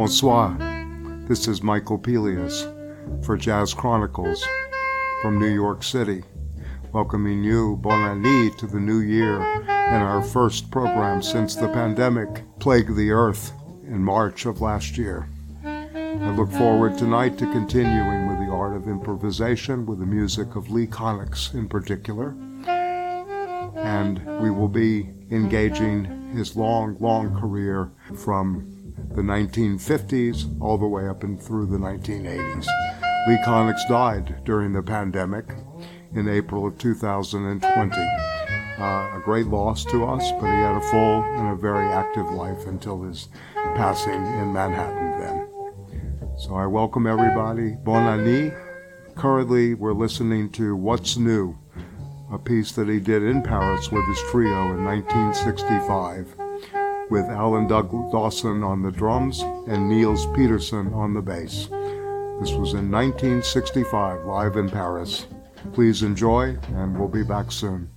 Bonsoir. 0.00 0.56
This 1.28 1.46
is 1.46 1.62
Michael 1.62 1.98
Pelias 1.98 2.64
for 3.22 3.36
Jazz 3.36 3.74
Chronicles 3.74 4.42
from 5.20 5.38
New 5.38 5.52
York 5.52 5.82
City, 5.82 6.22
welcoming 6.90 7.44
you, 7.44 7.76
bon 7.82 7.98
année, 7.98 8.56
to 8.56 8.66
the 8.66 8.80
new 8.80 9.00
year 9.00 9.42
and 9.42 10.02
our 10.02 10.22
first 10.22 10.70
program 10.70 11.20
since 11.20 11.54
the 11.54 11.68
pandemic 11.68 12.44
plagued 12.60 12.96
the 12.96 13.10
earth 13.10 13.52
in 13.88 14.02
March 14.02 14.46
of 14.46 14.62
last 14.62 14.96
year. 14.96 15.28
I 15.66 16.30
look 16.30 16.50
forward 16.50 16.96
tonight 16.96 17.36
to 17.36 17.52
continuing 17.52 18.26
with 18.26 18.38
the 18.38 18.50
art 18.50 18.74
of 18.74 18.88
improvisation 18.88 19.84
with 19.84 19.98
the 19.98 20.06
music 20.06 20.56
of 20.56 20.70
Lee 20.70 20.86
Konitz 20.86 21.52
in 21.52 21.68
particular. 21.68 22.34
And 23.76 24.40
we 24.40 24.50
will 24.50 24.68
be 24.68 25.10
engaging 25.30 26.32
his 26.32 26.56
long, 26.56 26.96
long 27.00 27.38
career 27.38 27.90
from 28.16 28.69
the 29.14 29.22
1950s 29.22 30.60
all 30.60 30.78
the 30.78 30.86
way 30.86 31.08
up 31.08 31.24
and 31.24 31.42
through 31.42 31.66
the 31.66 31.76
1980s. 31.76 32.66
Lee 33.26 33.38
Konitz 33.44 33.86
died 33.88 34.42
during 34.44 34.72
the 34.72 34.82
pandemic 34.82 35.52
in 36.14 36.28
April 36.28 36.66
of 36.66 36.78
2020. 36.78 37.96
Uh, 38.78 38.82
a 38.82 39.20
great 39.24 39.46
loss 39.46 39.84
to 39.84 40.04
us, 40.04 40.30
but 40.32 40.46
he 40.46 40.56
had 40.56 40.76
a 40.76 40.80
full 40.80 41.22
and 41.22 41.48
a 41.48 41.60
very 41.60 41.86
active 41.86 42.30
life 42.30 42.66
until 42.66 43.02
his 43.02 43.28
passing 43.74 44.14
in 44.14 44.52
Manhattan 44.52 45.20
then. 45.20 45.48
So 46.38 46.54
I 46.54 46.66
welcome 46.66 47.06
everybody. 47.06 47.76
Bon 47.84 48.02
année. 48.04 48.56
Currently, 49.16 49.74
we're 49.74 49.92
listening 49.92 50.50
to 50.52 50.74
What's 50.76 51.18
New, 51.18 51.58
a 52.32 52.38
piece 52.38 52.72
that 52.72 52.88
he 52.88 53.00
did 53.00 53.22
in 53.22 53.42
Paris 53.42 53.90
with 53.90 54.06
his 54.06 54.20
trio 54.30 54.72
in 54.72 54.84
1965 54.84 56.39
with 57.10 57.26
Alan 57.26 57.66
Doug 57.66 57.90
Dawson 58.12 58.62
on 58.62 58.82
the 58.82 58.90
drums 58.90 59.40
and 59.66 59.88
Niels 59.88 60.26
Peterson 60.34 60.92
on 60.94 61.12
the 61.12 61.20
bass. 61.20 61.66
This 62.40 62.52
was 62.52 62.72
in 62.72 62.90
1965, 62.90 64.24
live 64.24 64.56
in 64.56 64.70
Paris. 64.70 65.26
Please 65.72 66.02
enjoy, 66.02 66.56
and 66.74 66.98
we'll 66.98 67.08
be 67.08 67.22
back 67.24 67.52
soon. 67.52 67.90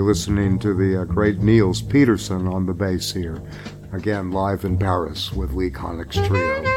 You're 0.00 0.08
listening 0.08 0.58
to 0.58 0.72
the 0.72 1.02
uh, 1.02 1.04
great 1.04 1.40
Niels 1.40 1.82
Peterson 1.82 2.48
on 2.48 2.64
the 2.64 2.72
bass 2.72 3.12
here, 3.12 3.42
again 3.92 4.30
live 4.30 4.64
in 4.64 4.78
Paris 4.78 5.30
with 5.30 5.52
Lee 5.52 5.68
Konitz 5.68 6.26
Trio. 6.26 6.69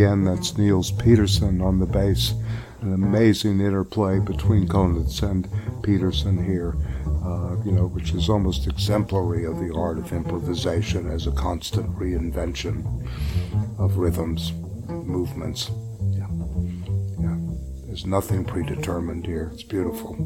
Again, 0.00 0.24
that's 0.24 0.56
Niels 0.56 0.90
Peterson 0.90 1.60
on 1.60 1.78
the 1.78 1.84
bass. 1.84 2.32
An 2.80 2.94
amazing 2.94 3.60
interplay 3.60 4.18
between 4.18 4.66
Konitz 4.66 5.22
and 5.22 5.46
Peterson 5.82 6.42
here, 6.42 6.74
uh, 7.22 7.56
you 7.66 7.72
know, 7.72 7.86
which 7.86 8.14
is 8.14 8.30
almost 8.30 8.66
exemplary 8.66 9.44
of 9.44 9.58
the 9.58 9.70
art 9.76 9.98
of 9.98 10.10
improvisation 10.10 11.06
as 11.10 11.26
a 11.26 11.32
constant 11.32 11.94
reinvention 11.98 12.82
of 13.78 13.98
rhythms, 13.98 14.52
movements. 14.88 15.70
Yeah. 16.12 16.28
Yeah. 17.20 17.36
There's 17.84 18.06
nothing 18.06 18.46
predetermined 18.46 19.26
here. 19.26 19.50
It's 19.52 19.64
beautiful. 19.64 20.16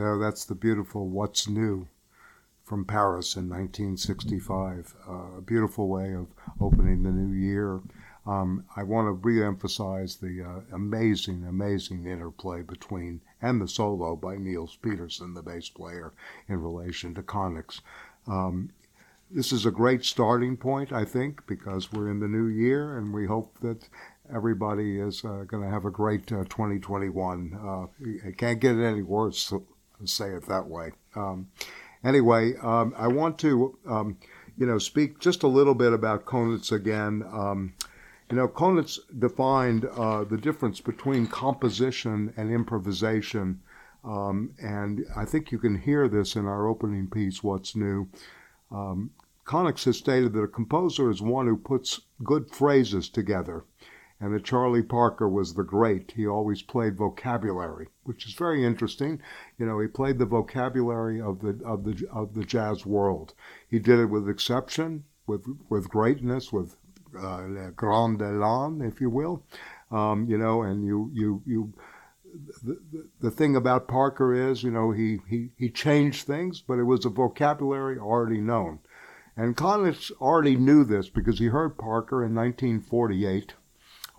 So 0.00 0.16
that's 0.16 0.46
the 0.46 0.54
beautiful 0.54 1.10
What's 1.10 1.46
New 1.46 1.86
from 2.64 2.86
Paris 2.86 3.36
in 3.36 3.50
1965. 3.50 4.94
Uh, 5.06 5.12
a 5.36 5.40
beautiful 5.42 5.88
way 5.88 6.14
of 6.14 6.28
opening 6.58 7.02
the 7.02 7.10
new 7.10 7.34
year. 7.34 7.82
Um, 8.26 8.64
I 8.74 8.82
want 8.82 9.08
to 9.08 9.12
re-emphasize 9.12 10.16
the 10.16 10.42
uh, 10.42 10.74
amazing, 10.74 11.44
amazing 11.46 12.06
interplay 12.06 12.62
between 12.62 13.20
and 13.42 13.60
the 13.60 13.68
solo 13.68 14.16
by 14.16 14.38
Niels 14.38 14.78
Peterson, 14.80 15.34
the 15.34 15.42
bass 15.42 15.68
player, 15.68 16.14
in 16.48 16.62
relation 16.62 17.12
to 17.16 17.22
Konitz. 17.22 17.82
Um, 18.26 18.70
this 19.30 19.52
is 19.52 19.66
a 19.66 19.70
great 19.70 20.06
starting 20.06 20.56
point, 20.56 20.94
I 20.94 21.04
think, 21.04 21.46
because 21.46 21.92
we're 21.92 22.10
in 22.10 22.20
the 22.20 22.26
new 22.26 22.46
year, 22.46 22.96
and 22.96 23.12
we 23.12 23.26
hope 23.26 23.60
that 23.60 23.86
everybody 24.34 24.98
is 24.98 25.22
uh, 25.26 25.44
going 25.46 25.62
to 25.62 25.68
have 25.68 25.84
a 25.84 25.90
great 25.90 26.32
uh, 26.32 26.44
2021. 26.44 27.52
Uh, 27.62 27.86
it 28.26 28.38
can't 28.38 28.60
get 28.60 28.78
any 28.78 29.02
worse 29.02 29.52
say 30.08 30.30
it 30.30 30.46
that 30.46 30.66
way. 30.66 30.92
Um, 31.14 31.48
anyway, 32.04 32.54
um, 32.62 32.94
I 32.96 33.08
want 33.08 33.38
to, 33.40 33.78
um, 33.86 34.18
you 34.56 34.66
know, 34.66 34.78
speak 34.78 35.18
just 35.18 35.42
a 35.42 35.48
little 35.48 35.74
bit 35.74 35.92
about 35.92 36.24
Konitz 36.24 36.72
again. 36.72 37.24
Um, 37.32 37.74
you 38.30 38.36
know, 38.36 38.48
Konitz 38.48 38.98
defined 39.18 39.86
uh, 39.86 40.24
the 40.24 40.36
difference 40.36 40.80
between 40.80 41.26
composition 41.26 42.32
and 42.36 42.52
improvisation, 42.52 43.60
um, 44.04 44.54
and 44.58 45.04
I 45.16 45.24
think 45.24 45.50
you 45.50 45.58
can 45.58 45.78
hear 45.78 46.08
this 46.08 46.36
in 46.36 46.46
our 46.46 46.68
opening 46.68 47.08
piece, 47.08 47.42
What's 47.42 47.74
New. 47.74 48.08
Um, 48.70 49.10
Konitz 49.44 49.84
has 49.84 49.96
stated 49.96 50.32
that 50.34 50.42
a 50.42 50.48
composer 50.48 51.10
is 51.10 51.20
one 51.20 51.48
who 51.48 51.56
puts 51.56 52.02
good 52.22 52.50
phrases 52.50 53.08
together 53.08 53.64
and 54.20 54.34
that 54.34 54.44
Charlie 54.44 54.82
Parker 54.82 55.28
was 55.28 55.54
the 55.54 55.64
great. 55.64 56.12
He 56.14 56.26
always 56.26 56.60
played 56.60 56.96
vocabulary, 56.96 57.88
which 58.04 58.26
is 58.26 58.34
very 58.34 58.64
interesting. 58.64 59.20
You 59.58 59.64
know, 59.64 59.80
he 59.80 59.86
played 59.88 60.18
the 60.18 60.26
vocabulary 60.26 61.20
of 61.20 61.40
the 61.40 61.58
of 61.64 61.84
the 61.84 62.06
of 62.12 62.34
the 62.34 62.44
jazz 62.44 62.84
world. 62.84 63.32
He 63.68 63.78
did 63.78 63.98
it 63.98 64.06
with 64.06 64.28
exception, 64.28 65.04
with 65.26 65.46
with 65.70 65.88
greatness, 65.88 66.52
with 66.52 66.76
uh, 67.18 67.70
grand 67.74 68.20
élan, 68.20 68.86
if 68.86 69.00
you 69.00 69.08
will. 69.08 69.42
Um, 69.90 70.26
you 70.26 70.36
know, 70.36 70.62
and 70.62 70.84
you 70.84 71.10
you 71.14 71.42
you 71.46 71.72
the, 72.62 72.78
the 73.20 73.30
thing 73.30 73.56
about 73.56 73.88
Parker 73.88 74.32
is, 74.32 74.62
you 74.62 74.70
know, 74.70 74.92
he, 74.92 75.18
he, 75.28 75.50
he 75.56 75.68
changed 75.68 76.26
things, 76.26 76.60
but 76.60 76.78
it 76.78 76.84
was 76.84 77.04
a 77.04 77.08
vocabulary 77.08 77.98
already 77.98 78.40
known. 78.40 78.78
And 79.36 79.56
Konitz 79.56 80.12
already 80.20 80.56
knew 80.56 80.84
this 80.84 81.08
because 81.08 81.40
he 81.40 81.46
heard 81.46 81.78
Parker 81.78 82.24
in 82.24 82.34
1948 82.34 83.54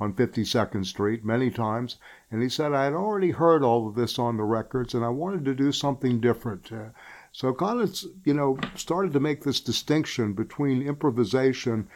on 0.02 0.14
52nd 0.14 0.84
Street 0.84 1.24
many 1.24 1.52
times, 1.52 1.98
and 2.32 2.42
he 2.42 2.50
said, 2.50 2.74
I 2.74 2.86
had 2.86 2.94
already 2.94 3.30
heard 3.30 3.62
all 3.62 3.88
of 3.88 3.94
this 3.94 4.18
on 4.18 4.36
the 4.36 4.44
records, 4.44 4.96
and 4.96 5.06
I 5.06 5.10
wanted 5.10 5.46
to 5.46 5.54
do 5.54 5.72
something 5.72 6.20
different. 6.20 6.72
Uh, 6.72 6.90
so 7.32 7.54
Konitz, 7.54 8.08
you 8.26 8.34
know, 8.34 8.58
started 8.74 9.14
to 9.14 9.20
make 9.20 9.44
this 9.44 9.62
distinction 9.62 10.34
between 10.34 10.82
improvisation 10.82 11.88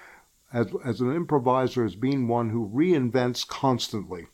as, 0.53 0.67
as 0.85 1.01
an 1.01 1.15
improviser 1.15 1.83
as 1.83 1.95
being 1.95 2.27
one 2.27 2.51
who 2.51 2.69
reinvents 2.69 3.45
constantly. 3.45 4.27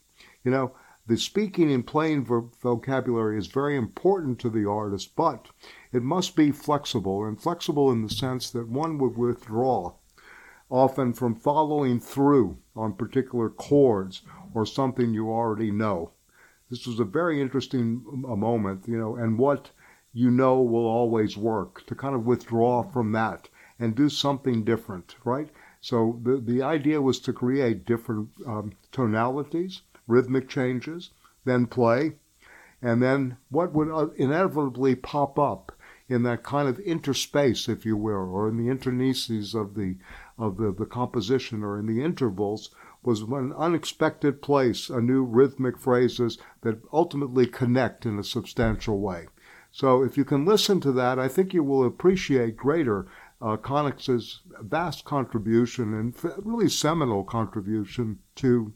You 0.44 0.52
know, 0.52 0.74
the 1.08 1.16
speaking 1.16 1.72
and 1.72 1.88
playing 1.88 2.26
vocabulary 2.26 3.38
is 3.38 3.48
very 3.48 3.78
important 3.78 4.38
to 4.40 4.50
the 4.50 4.70
artist, 4.70 5.16
but 5.16 5.48
it 5.94 6.04
must 6.04 6.36
be 6.36 6.52
flexible, 6.52 7.24
and 7.24 7.42
flexible 7.42 7.90
in 7.90 8.02
the 8.02 8.10
sense 8.10 8.50
that 8.50 8.68
one 8.68 8.98
would 8.98 9.16
withdraw 9.16 9.94
often 10.72 11.14
from 11.14 11.36
following 11.36 12.00
through 12.00 12.58
on 12.76 12.94
particular 12.94 13.50
chords 13.50 14.24
or 14.56 14.66
something 14.66 15.14
you 15.14 15.30
already 15.30 15.70
know. 15.70 16.12
This 16.72 16.88
was 16.88 17.00
a 17.00 17.06
very 17.06 17.42
interesting 17.42 18.02
moment, 18.06 18.88
you 18.88 18.98
know, 18.98 19.16
and 19.16 19.38
what 19.38 19.70
you 20.14 20.32
know 20.32 20.62
will 20.62 20.88
always 20.88 21.38
work 21.38 21.86
to 21.86 21.94
kind 21.94 22.16
of 22.16 22.26
withdraw 22.26 22.82
from 22.82 23.12
that 23.12 23.50
and 23.78 23.94
do 23.94 24.10
something 24.10 24.64
different, 24.64 25.16
right? 25.26 25.50
So 25.82 26.20
the, 26.24 26.38
the 26.38 26.62
idea 26.64 27.02
was 27.02 27.20
to 27.22 27.34
create 27.34 27.86
different 27.86 28.30
um, 28.48 28.74
tonalities 28.92 29.82
rhythmic 30.08 30.50
changes, 30.50 31.12
then 31.46 31.66
play, 31.66 32.14
and 32.82 33.02
then 33.02 33.38
what 33.50 33.72
would 33.74 33.90
uh, 33.90 34.10
inevitably 34.18 34.96
pop 34.96 35.40
up 35.40 35.72
in 36.10 36.24
that 36.24 36.44
kind 36.44 36.68
of 36.68 36.80
interspace, 36.80 37.70
if 37.70 37.86
you 37.86 37.96
will, 37.96 38.30
or 38.30 38.50
in 38.50 38.58
the 38.58 38.70
interstices 38.70 39.56
of 39.56 39.76
the 39.76 39.96
of 40.38 40.58
the, 40.58 40.72
the 40.72 40.86
composition 40.86 41.64
or 41.64 41.80
in 41.80 41.86
the 41.86 42.04
intervals 42.04 42.70
was 43.04 43.22
an 43.22 43.54
unexpected 43.58 44.42
place, 44.42 44.90
a 44.90 45.02
new 45.02 45.24
rhythmic 45.24 45.78
phrases 45.78 46.38
that 46.62 46.82
ultimately 46.94 47.48
connect 47.48 48.06
in 48.06 48.20
a 48.20 48.24
substantial 48.24 49.00
way. 49.00 49.28
So 49.72 50.04
if 50.04 50.18
you 50.18 50.26
can 50.26 50.46
listen 50.46 50.82
to 50.82 50.92
that, 50.94 51.18
I 51.18 51.28
think 51.28 51.54
you 51.54 51.64
will 51.64 51.86
appreciate 51.86 52.58
greater 52.58 53.08
uh, 53.42 53.58
vast 54.62 55.06
contribution 55.06 55.94
and 55.94 56.14
really 56.46 56.70
seminal 56.70 57.24
contribution 57.24 58.20
to 58.36 58.74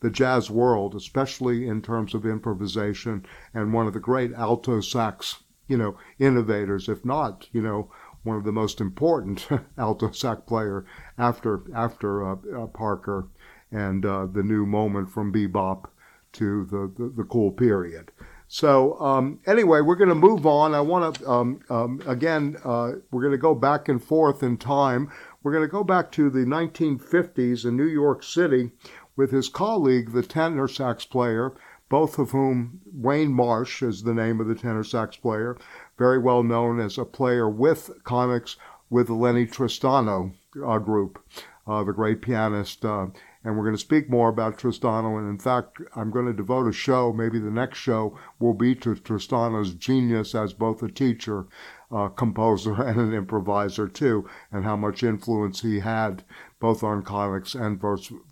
the 0.00 0.10
jazz 0.10 0.50
world, 0.50 0.94
especially 0.94 1.66
in 1.66 1.82
terms 1.82 2.14
of 2.14 2.26
improvisation, 2.26 3.24
and 3.54 3.72
one 3.72 3.86
of 3.86 3.94
the 3.94 4.00
great 4.00 4.32
alto 4.34 4.80
sax, 4.80 5.42
you 5.66 5.76
know, 5.76 5.96
innovators, 6.18 6.88
if 6.88 7.04
not, 7.04 7.48
you 7.52 7.62
know, 7.62 7.90
one 8.26 8.36
of 8.36 8.44
the 8.44 8.52
most 8.52 8.80
important 8.80 9.48
alto 9.78 10.10
sax 10.10 10.42
player 10.46 10.84
after 11.16 11.62
after 11.74 12.28
uh, 12.28 12.36
uh, 12.54 12.66
Parker 12.66 13.28
and 13.70 14.04
uh, 14.04 14.26
the 14.26 14.42
new 14.42 14.66
moment 14.66 15.10
from 15.10 15.32
bebop 15.32 15.86
to 16.32 16.64
the, 16.66 16.92
the, 16.96 17.08
the 17.16 17.24
cool 17.24 17.50
period. 17.50 18.10
So 18.48 19.00
um, 19.00 19.40
anyway, 19.46 19.80
we're 19.80 19.96
going 19.96 20.08
to 20.08 20.14
move 20.14 20.46
on. 20.46 20.74
I 20.74 20.80
want 20.80 21.16
to 21.16 21.30
um, 21.30 21.60
um, 21.68 22.02
again, 22.06 22.56
uh, 22.64 22.92
we're 23.10 23.22
going 23.22 23.32
to 23.32 23.38
go 23.38 23.54
back 23.54 23.88
and 23.88 24.02
forth 24.02 24.42
in 24.42 24.56
time. 24.56 25.10
We're 25.42 25.52
going 25.52 25.64
to 25.64 25.68
go 25.68 25.84
back 25.84 26.12
to 26.12 26.30
the 26.30 26.40
1950s 26.40 27.64
in 27.64 27.76
New 27.76 27.86
York 27.86 28.22
City, 28.22 28.70
with 29.16 29.30
his 29.30 29.48
colleague, 29.48 30.12
the 30.12 30.22
tenor 30.22 30.68
sax 30.68 31.04
player, 31.06 31.54
both 31.88 32.18
of 32.18 32.30
whom, 32.32 32.80
Warne 32.92 33.32
Marsh 33.32 33.82
is 33.82 34.02
the 34.02 34.14
name 34.14 34.40
of 34.40 34.46
the 34.46 34.54
tenor 34.54 34.84
sax 34.84 35.16
player, 35.16 35.56
very 35.98 36.18
well 36.18 36.42
known 36.42 36.80
as 36.80 36.98
a 36.98 37.04
player 37.04 37.48
with 37.48 37.90
Konitz 38.04 38.56
with 38.90 39.10
Lennie 39.10 39.46
Tristano 39.46 40.32
uh, 40.64 40.78
group, 40.78 41.22
uh, 41.66 41.82
the 41.84 41.92
great 41.92 42.22
pianist. 42.22 42.84
Uh, 42.84 43.06
and 43.46 43.56
we're 43.56 43.62
going 43.62 43.76
to 43.76 43.80
speak 43.80 44.10
more 44.10 44.28
about 44.28 44.58
Tristano. 44.58 45.18
And 45.18 45.30
in 45.30 45.38
fact, 45.38 45.78
I'm 45.94 46.10
going 46.10 46.26
to 46.26 46.32
devote 46.32 46.66
a 46.66 46.72
show, 46.72 47.12
maybe 47.12 47.38
the 47.38 47.50
next 47.50 47.78
show 47.78 48.18
will 48.40 48.54
be 48.54 48.74
to 48.76 48.96
Tristano's 48.96 49.72
genius 49.74 50.34
as 50.34 50.52
both 50.52 50.82
a 50.82 50.90
teacher, 50.90 51.46
uh, 51.92 52.08
composer, 52.08 52.74
and 52.82 52.98
an 52.98 53.14
improviser, 53.14 53.86
too, 53.86 54.28
and 54.50 54.64
how 54.64 54.76
much 54.76 55.04
influence 55.04 55.62
he 55.62 55.78
had 55.78 56.24
both 56.58 56.82
on 56.82 57.04
Konitz 57.04 57.54
and 57.54 57.80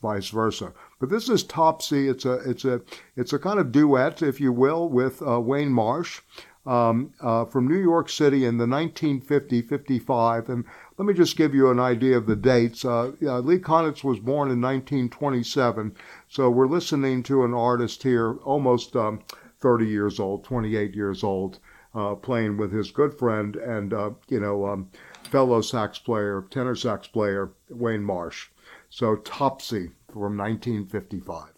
vice 0.02 0.28
versa. 0.30 0.72
But 0.98 1.10
this 1.10 1.28
is 1.28 1.44
Topsy. 1.44 2.08
It's 2.08 2.24
a 2.24 2.34
it's 2.48 2.64
a 2.64 2.80
it's 3.16 3.32
a 3.32 3.38
kind 3.38 3.60
of 3.60 3.70
duet, 3.70 4.22
if 4.22 4.40
you 4.40 4.52
will, 4.52 4.88
with 4.88 5.22
uh, 5.22 5.40
Warne 5.40 5.68
Marsh 5.68 6.22
um, 6.66 7.12
uh, 7.20 7.44
from 7.44 7.68
New 7.68 7.78
York 7.78 8.08
City 8.08 8.44
in 8.44 8.58
the 8.58 8.66
1950-55. 8.66 10.48
And 10.48 10.64
let 10.98 11.06
me 11.06 11.14
just 11.14 11.36
give 11.36 11.54
you 11.54 11.70
an 11.70 11.80
idea 11.80 12.16
of 12.16 12.26
the 12.26 12.36
dates. 12.36 12.84
Uh, 12.84 13.12
yeah, 13.20 13.38
Lee 13.38 13.58
Konitz 13.58 14.02
was 14.04 14.18
born 14.18 14.50
in 14.50 14.60
1927, 14.60 15.94
so 16.28 16.50
we're 16.50 16.66
listening 16.66 17.22
to 17.24 17.44
an 17.44 17.54
artist 17.54 18.02
here 18.02 18.34
almost 18.44 18.96
um, 18.96 19.20
30 19.60 19.86
years 19.86 20.20
old, 20.20 20.44
28 20.44 20.94
years 20.94 21.22
old, 21.22 21.58
uh, 21.94 22.14
playing 22.14 22.56
with 22.56 22.72
his 22.72 22.90
good 22.90 23.14
friend 23.14 23.56
and 23.56 23.92
uh, 23.92 24.10
you 24.28 24.40
know. 24.40 24.66
Um, 24.66 24.90
fellow 25.34 25.60
sax 25.60 25.98
player, 25.98 26.46
tenor 26.50 26.76
sax 26.76 27.08
player, 27.08 27.50
Warne 27.68 28.04
Marsh. 28.04 28.48
So 28.88 29.16
Topsy 29.16 29.90
from 30.12 30.36
1955. 30.36 31.53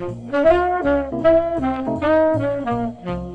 Thank 0.00 0.24
you. 3.04 3.29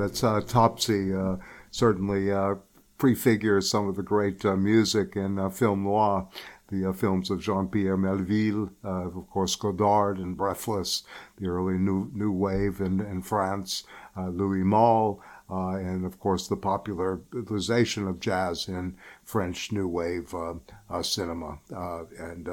That's 0.00 0.24
uh, 0.24 0.40
Topsy. 0.40 1.14
Uh, 1.14 1.36
certainly 1.70 2.32
uh, 2.32 2.56
prefigures 2.98 3.70
some 3.70 3.88
of 3.88 3.96
the 3.96 4.02
great 4.02 4.44
uh, 4.44 4.56
music 4.56 5.16
in 5.16 5.38
uh, 5.38 5.48
film 5.50 5.84
noir. 5.84 6.28
The 6.68 6.90
uh, 6.90 6.92
films 6.92 7.30
of 7.30 7.40
Jean-Pierre 7.40 7.96
Melville, 7.96 8.70
of 8.84 9.28
course 9.28 9.56
Godard 9.56 10.18
and 10.18 10.36
Breathless, 10.36 11.02
the 11.36 11.48
early 11.48 11.76
new 11.78 12.08
new 12.14 12.30
wave 12.30 12.80
in, 12.80 13.00
in 13.00 13.22
France, 13.22 13.82
Louis 14.16 14.62
Malle, 14.62 15.20
and 15.48 16.04
of 16.04 16.20
course 16.20 16.46
the 16.46 16.56
popularization 16.56 18.06
of 18.06 18.20
jazz 18.20 18.68
in 18.68 18.96
French 19.24 19.72
new 19.72 19.88
wave 19.88 20.32
cinema. 21.02 21.58
and 21.70 22.48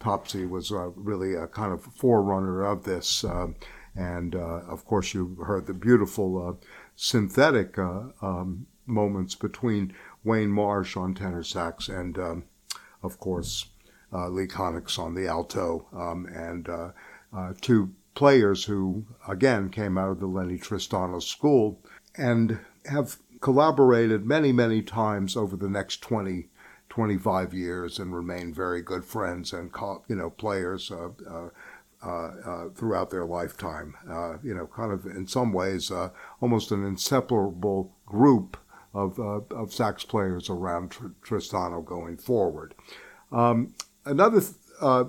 Topsy 0.00 0.46
was 0.46 0.72
really 0.96 1.34
a 1.34 1.46
kind 1.46 1.72
of 1.72 1.84
forerunner 1.94 2.64
of 2.64 2.82
this. 2.82 3.24
and 3.94 4.34
of 4.34 4.84
course, 4.84 5.14
you 5.14 5.36
heard 5.46 5.68
the 5.68 5.74
beautiful 5.74 6.58
synthetic 7.02 7.78
uh, 7.78 8.02
um, 8.20 8.66
moments 8.84 9.34
between 9.34 9.90
Warne 10.22 10.50
Marsh 10.50 10.98
on 10.98 11.14
tenor 11.14 11.42
sax 11.42 11.88
and, 11.88 12.18
um, 12.18 12.44
of 13.02 13.18
course, 13.18 13.70
uh, 14.12 14.28
Lee 14.28 14.46
Konitz 14.46 14.98
on 14.98 15.14
the 15.14 15.26
alto, 15.26 15.86
um, 15.94 16.26
and 16.26 16.68
uh, 16.68 16.90
uh, 17.34 17.54
two 17.62 17.94
players 18.14 18.64
who, 18.64 19.06
again, 19.26 19.70
came 19.70 19.96
out 19.96 20.10
of 20.10 20.20
the 20.20 20.26
Lennie 20.26 20.58
Tristano 20.58 21.22
school 21.22 21.80
and 22.18 22.58
have 22.84 23.16
collaborated 23.40 24.26
many, 24.26 24.52
many 24.52 24.82
times 24.82 25.38
over 25.38 25.56
the 25.56 25.70
next 25.70 26.02
20, 26.02 26.48
25 26.90 27.54
years 27.54 27.98
and 27.98 28.14
remain 28.14 28.52
very 28.52 28.82
good 28.82 29.06
friends 29.06 29.54
and, 29.54 29.70
you 30.06 30.16
know, 30.16 30.28
players. 30.28 30.92
Uh, 32.02 32.32
uh, 32.46 32.68
throughout 32.70 33.10
their 33.10 33.26
lifetime. 33.26 33.94
Uh, 34.08 34.38
you 34.42 34.54
know, 34.54 34.66
kind 34.74 34.90
of 34.90 35.04
in 35.04 35.26
some 35.26 35.52
ways, 35.52 35.92
almost 36.40 36.72
an 36.72 36.82
inseparable 36.82 37.92
group 38.06 38.56
of, 38.94 39.18
of 39.18 39.70
sax 39.70 40.02
players 40.02 40.48
around 40.48 40.92
Tr- 40.92 41.08
Tristano 41.22 41.84
going 41.84 42.16
forward. 42.16 42.74
Um, 43.30 43.74
another, 44.06 44.40
th- 44.40 44.54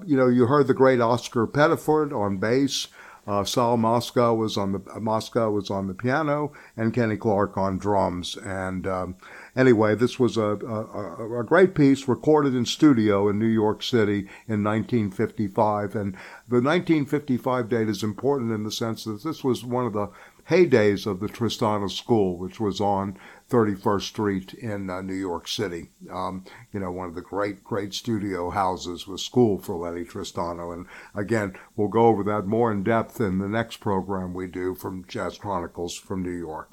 you 0.05 0.17
know, 0.17 0.27
you 0.27 0.47
heard 0.47 0.67
the 0.67 0.73
great 0.73 0.99
Oscar 0.99 1.47
Pettiford 1.47 2.11
on 2.11 2.39
bass. 2.39 2.89
Uh, 3.25 3.43
Sal 3.45 3.77
Mosca 3.77 4.33
was 4.33 4.57
on 4.57 4.73
the 4.73 4.81
uh, 4.93 4.99
Mosca 4.99 5.49
was 5.49 5.69
on 5.69 5.87
the 5.87 5.93
piano, 5.93 6.51
and 6.75 6.93
Kenny 6.93 7.17
Clarke 7.17 7.55
on 7.55 7.77
drums. 7.77 8.35
And 8.35 8.87
um, 8.87 9.15
anyway, 9.55 9.95
this 9.95 10.19
was 10.19 10.37
a, 10.37 10.57
a, 10.65 11.39
a, 11.39 11.43
great 11.43 11.75
piece 11.75 12.07
recorded 12.07 12.55
in 12.55 12.65
studio 12.65 13.29
in 13.29 13.39
New 13.39 13.45
York 13.47 13.83
City 13.83 14.27
in 14.47 14.63
1955. 14.63 15.95
And 15.95 16.13
the 16.47 16.61
1955 16.61 17.69
date 17.69 17.89
is 17.89 18.03
important 18.03 18.51
in 18.51 18.63
the 18.63 18.71
sense 18.71 19.03
that 19.05 19.23
this 19.23 19.43
was 19.43 19.65
one 19.65 19.85
of 19.85 19.93
the 19.93 20.09
heydays 20.49 21.05
of 21.05 21.19
the 21.19 21.27
Tristano 21.27 21.89
School, 21.89 22.37
which 22.37 22.59
was 22.59 22.81
on 22.81 23.17
31st 23.49 24.01
Street 24.01 24.53
in 24.53 24.89
uh, 24.89 25.01
New 25.01 25.13
York 25.13 25.47
City. 25.47 25.89
Um, 26.11 26.45
you 26.73 26.79
know, 26.79 26.91
one 26.91 27.07
of 27.07 27.15
the 27.15 27.21
great, 27.21 27.63
great 27.63 27.93
studio 27.93 28.49
houses 28.49 29.07
was 29.07 29.23
school 29.23 29.59
for 29.59 29.75
Lennie 29.75 30.05
Tristano. 30.05 30.73
And 30.73 30.87
again, 31.13 31.53
we'll 31.75 31.89
go 31.89 32.07
over 32.07 32.23
that 32.23 32.47
more 32.47 32.71
in 32.71 32.83
depth 32.83 33.21
in 33.21 33.39
the 33.39 33.47
next 33.47 33.77
program 33.77 34.33
we 34.33 34.47
do 34.47 34.73
from 34.75 35.05
Jazz 35.07 35.37
Chronicles 35.37 35.95
from 35.95 36.23
New 36.23 36.31
York. 36.31 36.69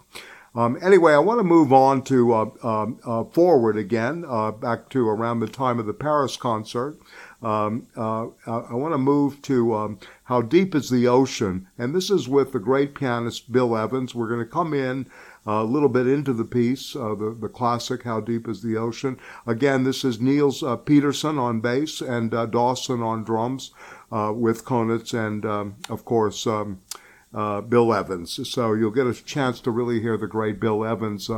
Um, 0.54 0.78
anyway, 0.82 1.12
I 1.12 1.18
want 1.18 1.40
to 1.40 1.44
move 1.44 1.72
on 1.72 2.02
to 2.04 2.32
uh, 2.34 2.50
um, 2.62 3.00
uh, 3.04 3.24
forward 3.24 3.76
again, 3.76 4.24
uh, 4.26 4.50
back 4.50 4.88
to 4.90 5.08
around 5.08 5.40
the 5.40 5.48
time 5.48 5.78
of 5.78 5.86
the 5.86 5.92
Paris 5.92 6.36
concert. 6.36 6.98
Um, 7.42 7.86
uh, 7.96 8.26
I 8.46 8.74
want 8.74 8.94
to 8.94 8.98
move 8.98 9.40
to 9.42 9.74
um, 9.74 10.00
How 10.24 10.42
Deep 10.42 10.74
is 10.74 10.90
the 10.90 11.06
Ocean? 11.06 11.68
And 11.78 11.94
this 11.94 12.10
is 12.10 12.28
with 12.28 12.52
the 12.52 12.58
great 12.58 12.94
pianist 12.94 13.52
Bill 13.52 13.76
Evans. 13.76 14.14
We're 14.14 14.28
going 14.28 14.40
to 14.40 14.46
come 14.46 14.74
in 14.74 15.06
a 15.48 15.64
little 15.64 15.88
bit 15.88 16.06
into 16.06 16.32
the 16.32 16.44
piece, 16.44 16.94
uh, 16.94 17.14
the, 17.14 17.36
the 17.40 17.48
classic 17.48 18.02
How 18.02 18.20
Deep 18.20 18.48
is 18.48 18.62
the 18.62 18.76
Ocean. 18.76 19.18
Again, 19.46 19.84
this 19.84 20.04
is 20.04 20.20
Niels 20.20 20.62
uh, 20.62 20.76
Peterson 20.76 21.38
on 21.38 21.60
bass 21.60 22.00
and 22.00 22.34
uh, 22.34 22.44
Dawson 22.46 23.02
on 23.02 23.24
drums 23.24 23.70
uh, 24.12 24.32
with 24.34 24.64
Konitz 24.64 25.14
and, 25.14 25.46
um, 25.46 25.76
of 25.88 26.04
course, 26.04 26.46
um, 26.46 26.80
uh, 27.34 27.60
Bill 27.60 27.92
Evans. 27.92 28.48
So 28.48 28.72
you'll 28.72 28.90
get 28.90 29.06
a 29.06 29.14
chance 29.14 29.60
to 29.60 29.70
really 29.70 30.00
hear 30.00 30.16
the 30.16 30.26
great 30.26 30.60
Bill 30.60 30.84
Evans 30.84 31.30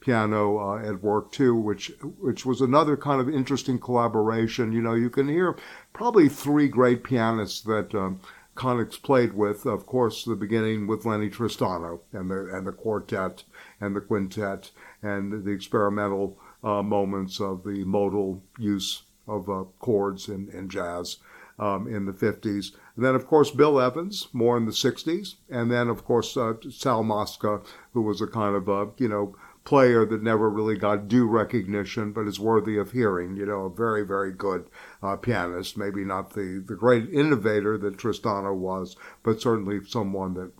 piano 0.00 0.58
uh, 0.58 0.78
at 0.78 1.02
work 1.02 1.30
too, 1.30 1.54
which 1.54 1.92
which 2.18 2.44
was 2.44 2.60
another 2.60 2.96
kind 2.96 3.20
of 3.20 3.28
interesting 3.28 3.78
collaboration. 3.78 4.72
You 4.72 4.82
know, 4.82 4.94
you 4.94 5.10
can 5.10 5.28
hear 5.28 5.56
probably 5.92 6.28
three 6.28 6.68
great 6.68 7.04
pianists 7.04 7.60
that 7.62 7.94
um, 7.94 8.20
Konitz 8.56 9.00
played 9.00 9.34
with. 9.34 9.66
Of 9.66 9.86
course, 9.86 10.24
the 10.24 10.36
beginning 10.36 10.86
with 10.86 11.04
Lennie 11.04 11.30
Tristano 11.30 12.00
and 12.12 12.30
the 12.30 12.50
and 12.54 12.66
the 12.66 12.72
quartet 12.72 13.44
and 13.80 13.94
the 13.94 14.00
quintet 14.00 14.70
and 15.02 15.44
the 15.44 15.50
experimental 15.50 16.38
uh, 16.64 16.82
moments 16.82 17.40
of 17.40 17.64
the 17.64 17.84
modal 17.84 18.42
use 18.58 19.02
of 19.28 19.48
uh, 19.48 19.64
chords 19.78 20.28
in, 20.28 20.48
in 20.50 20.68
jazz 20.68 21.18
um, 21.60 21.86
in 21.86 22.06
the 22.06 22.12
50s. 22.12 22.72
And 22.96 23.04
then, 23.04 23.14
of 23.14 23.26
course, 23.26 23.50
Bill 23.50 23.78
Evans, 23.78 24.28
more 24.32 24.56
in 24.56 24.64
the 24.64 24.72
60s. 24.72 25.36
And 25.48 25.70
then, 25.70 25.88
of 25.88 26.04
course, 26.04 26.36
uh, 26.36 26.54
Sal 26.70 27.04
Mosca, 27.04 27.60
who 27.92 28.02
was 28.02 28.20
a 28.20 28.26
kind 28.26 28.56
of 28.56 28.68
a, 28.68 28.88
you 28.96 29.08
know, 29.08 29.36
player 29.62 30.06
that 30.06 30.22
never 30.22 30.48
really 30.48 30.76
got 30.76 31.06
due 31.06 31.26
recognition, 31.26 32.12
but 32.12 32.26
is 32.26 32.40
worthy 32.40 32.78
of 32.78 32.92
hearing. 32.92 33.36
You 33.36 33.44
know, 33.44 33.66
a 33.66 33.70
very, 33.70 34.06
very 34.06 34.32
good 34.32 34.68
uh, 35.02 35.16
pianist. 35.16 35.76
Maybe 35.76 36.02
not 36.02 36.30
the, 36.30 36.64
the 36.66 36.74
great 36.74 37.10
innovator 37.10 37.76
that 37.78 37.98
Tristano 37.98 38.56
was, 38.56 38.96
but 39.22 39.40
certainly 39.40 39.80
someone 39.86 40.32
that 40.34 40.52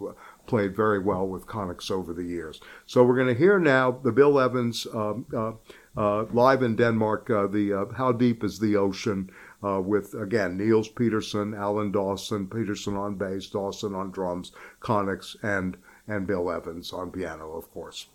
played 0.46 0.76
very 0.76 0.98
well 0.98 1.26
with 1.26 1.46
Konitz 1.46 1.90
over 1.90 2.12
the 2.12 2.24
years. 2.24 2.60
So 2.84 3.02
we're 3.02 3.16
going 3.16 3.34
to 3.34 3.40
hear 3.40 3.58
now 3.58 3.90
the 3.90 4.12
Bill 4.12 4.38
Evans 4.38 4.86
um, 4.92 5.24
uh, 5.34 5.52
uh, 5.96 6.24
live 6.32 6.62
in 6.62 6.76
Denmark, 6.76 7.30
uh, 7.30 7.46
the 7.46 7.72
uh, 7.72 7.94
How 7.94 8.12
Deep 8.12 8.44
is 8.44 8.58
the 8.58 8.76
Ocean, 8.76 9.30
uh, 9.62 9.80
with 9.80 10.14
again 10.14 10.56
Niels 10.56 10.88
Peterson, 10.88 11.54
Alan 11.54 11.92
Dawson, 11.92 12.46
Peterson 12.46 12.96
on 12.96 13.16
bass, 13.16 13.48
Dawson 13.48 13.94
on 13.94 14.10
drums, 14.10 14.52
Konitz, 14.80 15.36
and 15.42 15.76
and 16.08 16.26
Bill 16.26 16.50
Evans 16.50 16.92
on 16.92 17.10
piano, 17.10 17.52
of 17.52 17.70
course. 17.72 18.08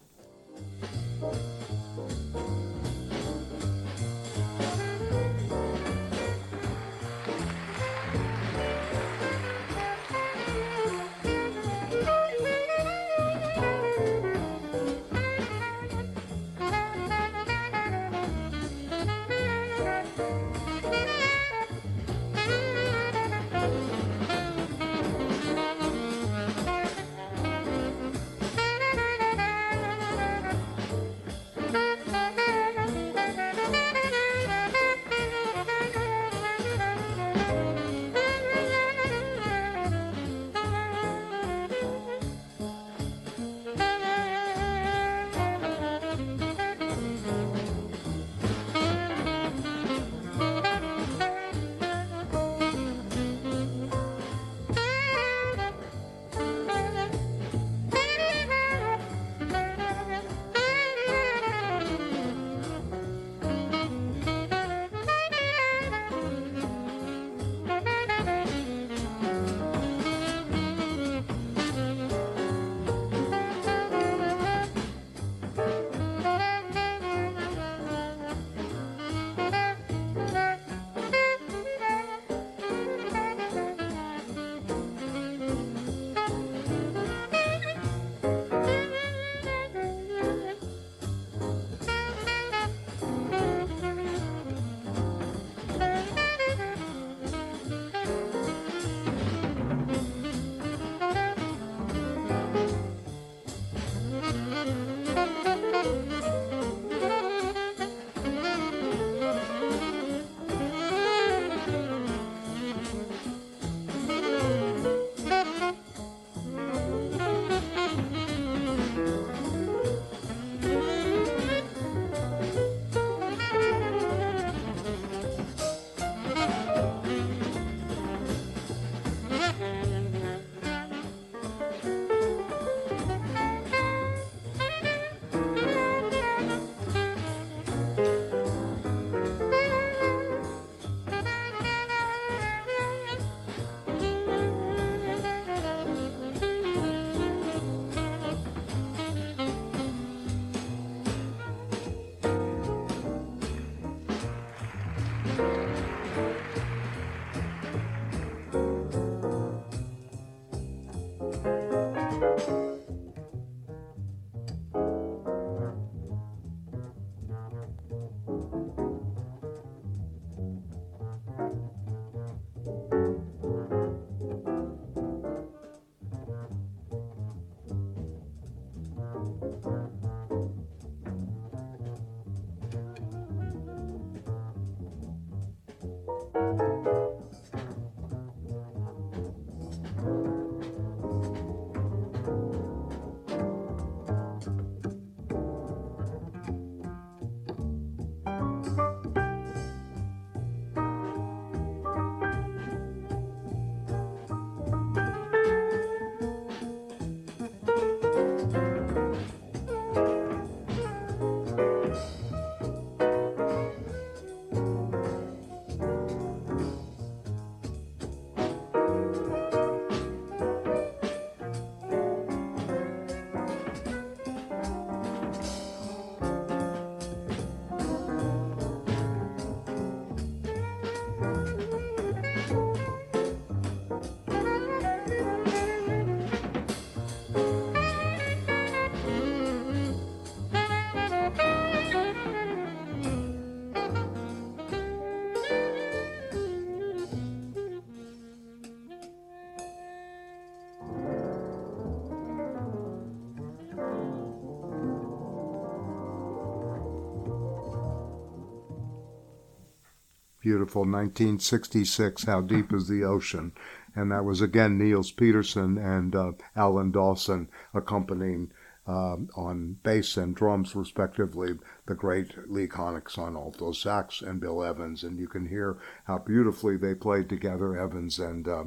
Beautiful 260.45 260.81
1966 260.81 262.25
how 262.25 262.39
deep 262.39 262.71
is 262.71 262.87
the 262.87 263.03
ocean 263.03 263.51
and 263.95 264.11
that 264.11 264.23
was 264.23 264.41
again 264.41 264.77
niels 264.77 265.11
peterson 265.11 265.75
and 265.79 266.15
uh, 266.15 266.33
alan 266.55 266.91
dawson 266.91 267.49
accompanying 267.73 268.51
um, 268.85 269.27
on 269.35 269.75
bass 269.81 270.17
and 270.17 270.35
drums 270.35 270.75
respectively 270.75 271.57
the 271.87 271.95
great 271.95 272.47
lee 272.47 272.67
konitz 272.67 273.17
on 273.17 273.35
alto 273.35 273.71
sax 273.71 274.21
and 274.21 274.39
bill 274.39 274.63
evans 274.63 275.01
and 275.01 275.17
you 275.17 275.27
can 275.27 275.47
hear 275.47 275.79
how 276.03 276.19
beautifully 276.19 276.77
they 276.77 276.93
played 276.93 277.27
together 277.27 277.75
evans 277.75 278.19
and 278.19 278.47
uh, 278.47 278.65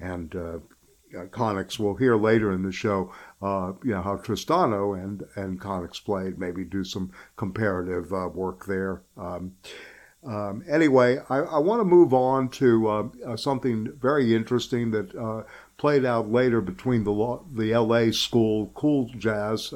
and 0.00 0.34
uh, 0.34 0.58
uh, 1.16 1.26
Konitz. 1.26 1.78
We'll 1.78 1.96
hear 1.96 2.16
later 2.16 2.52
in 2.52 2.62
the 2.62 2.72
show, 2.72 3.12
uh, 3.42 3.74
you 3.84 3.90
know, 3.90 4.00
how 4.00 4.16
Tristano 4.16 4.98
and 4.98 5.22
and 5.36 5.60
Konitz 5.60 6.02
played. 6.02 6.38
Maybe 6.38 6.64
do 6.64 6.84
some 6.84 7.12
comparative 7.36 8.10
uh, 8.14 8.28
work 8.28 8.64
there. 8.64 9.02
Um, 9.18 9.52
um, 10.24 10.64
anyway, 10.68 11.18
I, 11.28 11.38
I 11.38 11.58
want 11.58 11.80
to 11.80 11.84
move 11.84 12.14
on 12.14 12.48
to 12.50 12.88
uh, 12.88 13.08
uh, 13.26 13.36
something 13.36 13.92
very 14.00 14.34
interesting 14.34 14.90
that 14.92 15.14
uh, 15.14 15.42
played 15.76 16.04
out 16.04 16.30
later 16.30 16.60
between 16.60 17.04
the 17.04 17.40
the 17.52 17.72
L.A. 17.72 18.12
school 18.12 18.70
cool 18.74 19.10
jazz 19.18 19.72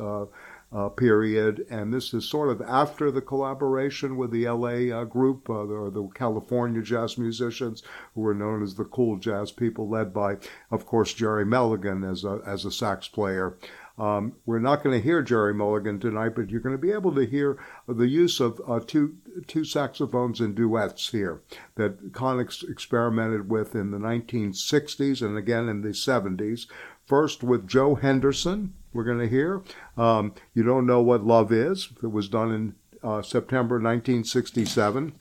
uh, 0.72 0.88
period, 0.90 1.64
and 1.70 1.92
this 1.92 2.12
is 2.12 2.28
sort 2.28 2.50
of 2.50 2.60
after 2.60 3.10
the 3.10 3.22
collaboration 3.22 4.16
with 4.16 4.30
the 4.30 4.48
LA 4.48 4.94
uh, 4.94 5.04
group, 5.04 5.48
uh, 5.48 5.52
or 5.54 5.90
the 5.90 6.06
California 6.14 6.82
jazz 6.82 7.16
musicians, 7.16 7.82
who 8.14 8.20
were 8.20 8.34
known 8.34 8.62
as 8.62 8.74
the 8.74 8.84
cool 8.84 9.16
jazz 9.16 9.52
people, 9.52 9.88
led 9.88 10.12
by, 10.12 10.36
of 10.70 10.84
course, 10.84 11.14
Gerry 11.14 11.46
Mulligan 11.46 12.04
as 12.04 12.24
a, 12.24 12.40
as 12.44 12.64
a 12.64 12.72
sax 12.72 13.08
player. 13.08 13.56
Um, 13.98 14.34
we're 14.44 14.58
not 14.58 14.82
going 14.82 14.98
to 14.98 15.02
hear 15.02 15.22
Gerry 15.22 15.54
Mulligan 15.54 15.98
tonight, 15.98 16.34
but 16.34 16.50
you're 16.50 16.60
going 16.60 16.74
to 16.74 16.80
be 16.80 16.92
able 16.92 17.14
to 17.14 17.24
hear 17.24 17.58
the 17.88 18.06
use 18.06 18.40
of 18.40 18.60
uh, 18.68 18.80
two 18.86 19.16
two 19.46 19.64
saxophones 19.64 20.40
in 20.40 20.54
duets 20.54 21.10
here 21.10 21.40
that 21.76 22.12
Konitz 22.12 22.68
experimented 22.68 23.50
with 23.50 23.74
in 23.74 23.90
the 23.90 23.98
1960s 23.98 25.22
and 25.22 25.38
again 25.38 25.68
in 25.68 25.82
the 25.82 25.90
70s. 25.90 26.66
First 27.06 27.42
with 27.42 27.68
Joe 27.68 27.94
Henderson, 27.94 28.74
we're 28.92 29.04
going 29.04 29.20
to 29.20 29.28
hear. 29.28 29.62
Um, 29.96 30.34
you 30.54 30.62
Don't 30.62 30.86
Know 30.86 31.00
What 31.00 31.24
Love 31.24 31.52
Is. 31.52 31.88
It 32.02 32.10
was 32.10 32.28
done 32.28 32.52
in 32.52 32.74
uh, 33.02 33.22
September 33.22 33.76
1967. 33.76 35.12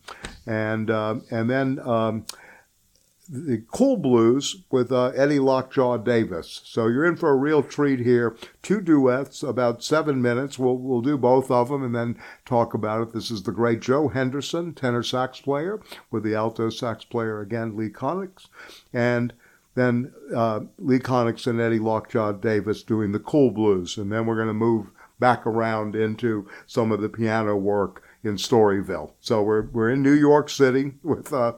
And, 0.47 0.89
uh, 0.89 1.15
and 1.29 1.49
then 1.49 1.79
um, 1.79 2.25
the 3.27 3.63
Cool 3.71 3.97
Blues 3.97 4.63
with 4.69 4.91
uh, 4.91 5.07
Eddie 5.15 5.39
Lockjaw 5.39 5.97
Davis. 5.97 6.61
So 6.63 6.87
you're 6.87 7.05
in 7.05 7.15
for 7.15 7.29
a 7.29 7.35
real 7.35 7.63
treat 7.63 7.99
here. 7.99 8.35
Two 8.61 8.81
duets, 8.81 9.43
about 9.43 9.83
seven 9.83 10.21
minutes. 10.21 10.59
We'll, 10.59 10.77
we'll 10.77 11.01
do 11.01 11.17
both 11.17 11.49
of 11.49 11.69
them 11.69 11.83
and 11.83 11.95
then 11.95 12.17
talk 12.45 12.73
about 12.73 13.01
it. 13.01 13.13
This 13.13 13.31
is 13.31 13.43
the 13.43 13.51
great 13.51 13.81
Joe 13.81 14.09
Henderson, 14.09 14.73
tenor 14.73 15.03
sax 15.03 15.41
player, 15.41 15.81
with 16.11 16.23
the 16.23 16.35
alto 16.35 16.69
sax 16.69 17.03
player 17.03 17.41
again, 17.41 17.75
Lee 17.75 17.89
Konitz. 17.89 18.47
And 18.93 19.33
then 19.75 20.13
uh, 20.35 20.61
Lee 20.77 20.99
Konitz 20.99 21.47
and 21.47 21.59
Eddie 21.59 21.79
Lockjaw 21.79 22.33
Davis 22.33 22.83
doing 22.83 23.11
the 23.11 23.19
cool 23.19 23.51
blues. 23.51 23.97
And 23.97 24.11
then 24.11 24.25
we're 24.25 24.35
going 24.35 24.47
to 24.47 24.53
move 24.53 24.87
back 25.19 25.45
around 25.45 25.95
into 25.95 26.47
some 26.65 26.91
of 26.91 27.01
the 27.01 27.09
piano 27.09 27.55
work 27.55 28.03
in 28.23 28.35
Storyville. 28.35 29.11
So 29.19 29.43
we're, 29.43 29.67
we're 29.67 29.91
in 29.91 30.01
New 30.01 30.13
York 30.13 30.49
City 30.49 30.93
with 31.03 31.31
uh, 31.31 31.53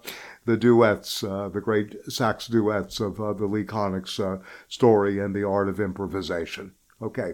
the 0.47 0.57
duets, 0.57 1.23
uh, 1.25 1.49
the 1.49 1.60
great 1.60 1.93
sax 2.07 2.47
duets 2.47 3.01
of 3.01 3.19
uh, 3.19 3.33
the 3.33 3.45
Lee 3.45 3.65
Konitz 3.65 4.17
uh, 4.17 4.41
story 4.69 5.19
and 5.19 5.36
the 5.36 5.43
art 5.43 5.67
of 5.67 5.79
improvisation. 5.79 6.73
Okay. 7.01 7.33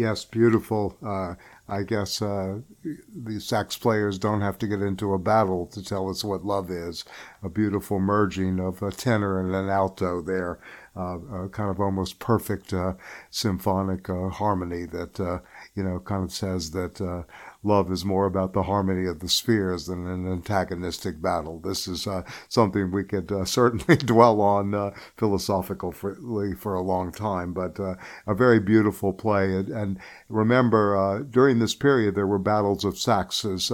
Yes, 0.00 0.24
beautiful. 0.24 0.96
Uh, 1.02 1.34
I 1.68 1.82
guess 1.82 2.22
uh, 2.22 2.60
the 2.82 3.38
sax 3.40 3.76
players 3.76 4.18
don't 4.18 4.40
have 4.40 4.56
to 4.60 4.66
get 4.66 4.80
into 4.80 5.12
a 5.12 5.18
battle 5.18 5.66
to 5.66 5.82
tell 5.84 6.08
us 6.08 6.24
what 6.24 6.42
love 6.44 6.70
is. 6.70 7.04
A 7.42 7.50
beautiful 7.50 8.00
merging 8.00 8.58
of 8.60 8.82
a 8.82 8.90
tenor 8.92 9.38
and 9.40 9.54
an 9.54 9.68
alto 9.68 10.22
there, 10.22 10.58
uh, 10.96 11.18
kind 11.52 11.70
of 11.70 11.80
almost 11.80 12.18
perfect 12.18 12.72
uh, 12.72 12.94
symphonic 13.30 14.08
uh, 14.08 14.30
harmony 14.30 14.86
that 14.86 15.20
uh, 15.20 15.40
you 15.74 15.82
know 15.82 16.00
kind 16.00 16.24
of 16.24 16.32
says 16.32 16.70
that 16.70 17.26
love 17.62 17.90
is 17.92 18.04
more 18.04 18.26
about 18.26 18.52
the 18.52 18.62
harmony 18.64 19.06
of 19.06 19.20
the 19.20 19.28
spheres 19.28 19.86
than 19.86 20.06
an 20.06 20.30
antagonistic 20.30 21.20
battle. 21.20 21.60
This 21.60 21.86
is 21.86 22.06
uh, 22.06 22.22
something 22.48 22.90
we 22.90 23.04
could 23.04 23.30
uh, 23.30 23.44
certainly 23.60 23.96
dwell 23.96 24.40
on 24.40 24.74
uh, 24.74 24.92
philosophically 25.16 26.54
for 26.54 26.74
a 26.74 26.82
long 26.82 27.12
time, 27.12 27.52
but 27.52 27.78
uh, 27.78 27.94
a 28.26 28.34
very 28.34 28.60
beautiful 28.60 29.12
play. 29.12 29.54
And, 29.54 29.68
and 29.68 29.98
remember, 30.28 30.96
uh, 30.96 31.18
during 31.20 31.58
this 31.58 31.74
period, 31.74 32.14
there 32.14 32.26
were 32.26 32.38
battles 32.38 32.84
of 32.84 32.94
saxes, 32.94 33.70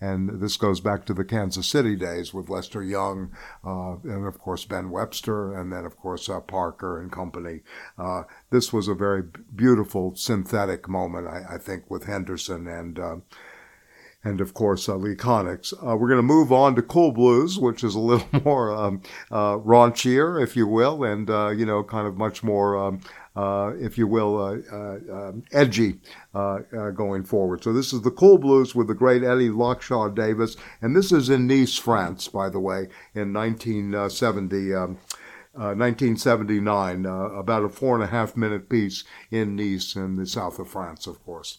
and 0.00 0.40
this 0.40 0.56
goes 0.56 0.80
back 0.80 1.04
to 1.06 1.14
the 1.14 1.24
Kansas 1.24 1.66
City 1.66 1.96
days 1.96 2.32
with 2.32 2.48
Lester 2.48 2.82
Young, 2.82 3.30
uh, 3.64 3.96
and 4.04 4.26
of 4.26 4.38
course 4.38 4.64
Ben 4.64 4.90
Webster, 4.90 5.54
and 5.54 5.72
then 5.72 5.84
of 5.84 5.96
course 5.96 6.28
Parker 6.46 7.00
and 7.00 7.10
company 7.10 7.60
this 8.54 8.72
was 8.72 8.86
a 8.86 8.94
very 8.94 9.24
beautiful 9.54 10.14
synthetic 10.14 10.88
moment, 10.88 11.26
I, 11.26 11.54
I 11.54 11.58
think, 11.58 11.90
with 11.90 12.04
Henderson 12.04 12.68
and 12.68 12.98
uh, 12.98 13.16
and 14.24 14.40
of 14.40 14.54
course 14.54 14.88
uh, 14.88 14.96
Lee 14.96 15.14
Konitz. 15.14 15.72
Uh, 15.74 15.96
we're 15.96 16.08
going 16.08 16.18
to 16.18 16.22
move 16.22 16.50
on 16.50 16.74
to 16.74 16.82
Cool 16.82 17.12
Blues, 17.12 17.58
which 17.58 17.84
is 17.84 17.94
a 17.94 18.00
little 18.00 18.26
more 18.44 18.74
um, 18.74 19.02
uh, 19.30 19.58
raunchier, 19.58 20.42
if 20.42 20.56
you 20.56 20.66
will, 20.66 21.04
and 21.04 21.28
uh, 21.30 21.50
you 21.50 21.66
know, 21.66 21.84
kind 21.84 22.06
of 22.06 22.16
much 22.16 22.42
more. 22.42 22.76
Um, 22.76 23.00
uh, 23.36 23.72
if 23.80 23.98
you 23.98 24.06
will, 24.06 24.38
um, 24.38 25.42
edgy 25.50 25.98
going 26.32 27.24
forward. 27.24 27.64
So 27.64 27.72
this 27.72 27.92
is 27.92 28.02
the 28.02 28.12
Cool 28.12 28.38
Blues 28.38 28.76
with 28.76 28.86
the 28.86 28.94
great 28.94 29.24
Eddie 29.24 29.50
Lockjaw 29.50 30.10
Davis, 30.10 30.56
and 30.80 30.94
this 30.94 31.10
is 31.10 31.28
in 31.28 31.48
Nice, 31.48 31.76
France, 31.76 32.28
by 32.28 32.48
the 32.48 32.60
way, 32.60 32.86
in 33.12 33.32
1970. 33.32 34.74
Um, 34.74 34.98
1979, 35.56 37.06
uh, 37.06 37.10
uh, 37.10 37.14
about 37.38 37.64
a 37.64 37.68
four 37.68 37.94
and 37.94 38.04
a 38.04 38.08
half 38.08 38.36
minute 38.36 38.68
piece 38.68 39.04
in 39.32 39.56
Nice 39.56 39.96
in 39.96 40.14
the 40.16 40.26
south 40.26 40.60
of 40.60 40.68
France, 40.68 41.08
of 41.08 41.24
course. 41.24 41.58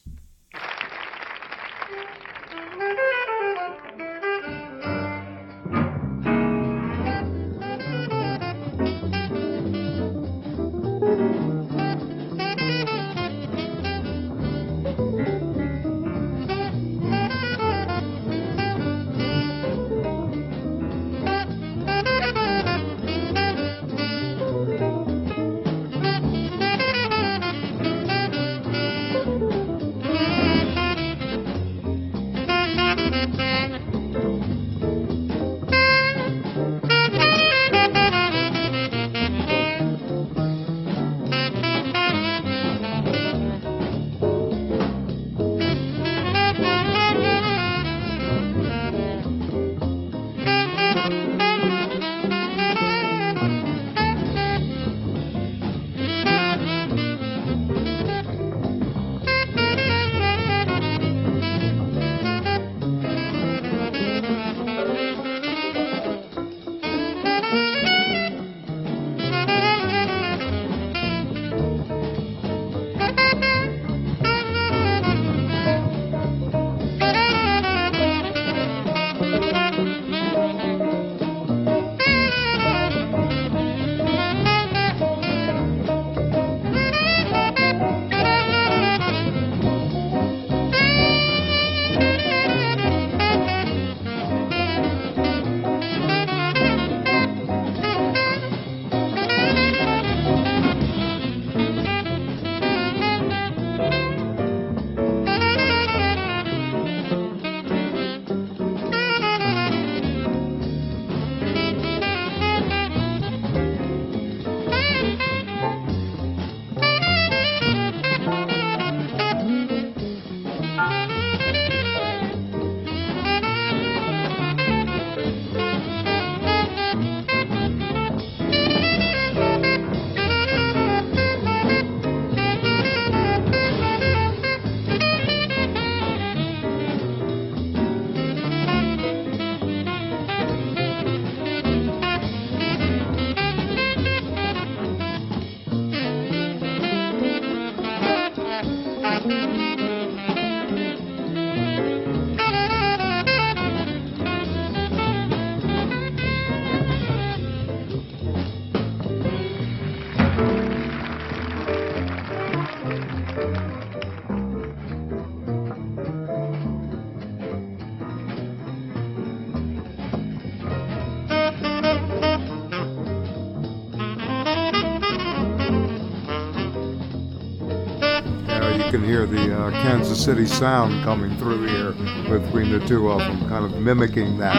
The 179.26 179.58
uh, 179.58 179.71
Kansas 179.71 180.23
City 180.23 180.46
sound 180.46 181.04
coming 181.04 181.36
through 181.38 181.65
here 181.67 181.92
between 182.40 182.71
the 182.71 182.86
two 182.86 183.10
of 183.12 183.19
them, 183.19 183.48
kind 183.50 183.65
of 183.65 183.82
mimicking 183.82 184.38
that. 184.38 184.56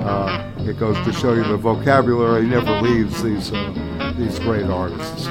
Uh, 0.00 0.50
it 0.58 0.78
goes 0.78 0.96
to 1.04 1.12
show 1.12 1.34
you 1.34 1.44
the 1.44 1.56
vocabulary 1.56 2.46
never 2.46 2.80
leaves 2.80 3.22
these 3.22 3.52
uh, 3.52 4.14
these 4.16 4.38
great 4.38 4.66
artists. 4.66 5.28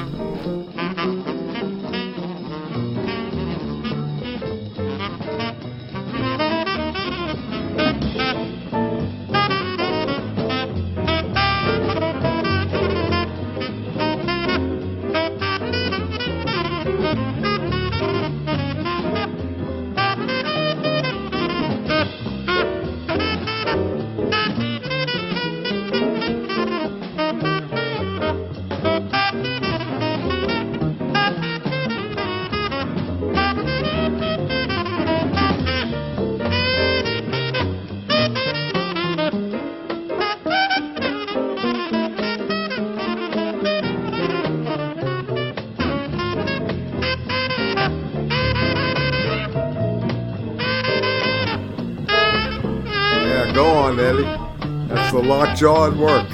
Lockjaw 55.24 55.88
at 55.88 55.96
work. 55.96 56.30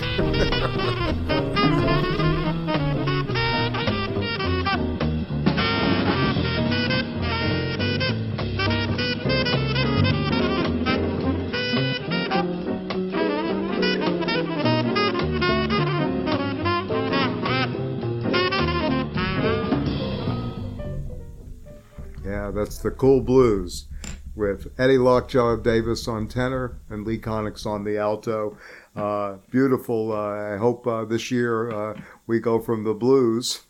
Yeah, 22.26 22.52
that's 22.52 22.80
the 22.80 22.92
Cool 22.92 23.22
Blues 23.22 23.88
with 24.40 24.72
Eddie 24.80 24.98
Lockjaw 24.98 25.58
Davis 25.58 26.08
on 26.08 26.28
tenor 26.28 26.80
and 26.90 27.06
Lee 27.06 27.20
Konitz 27.20 27.66
on 27.66 27.84
the 27.84 27.98
alto. 27.98 28.58
Uh, 28.96 29.38
beautiful. 29.52 30.12
Uh, 30.12 30.56
I 30.56 30.58
hope 30.58 30.86
uh, 30.88 31.06
this 31.06 31.32
year 31.32 31.72
uh, 31.72 32.02
we 32.28 32.40
go 32.40 32.60
from 32.60 32.84
the 32.84 32.94
blues 32.94 33.62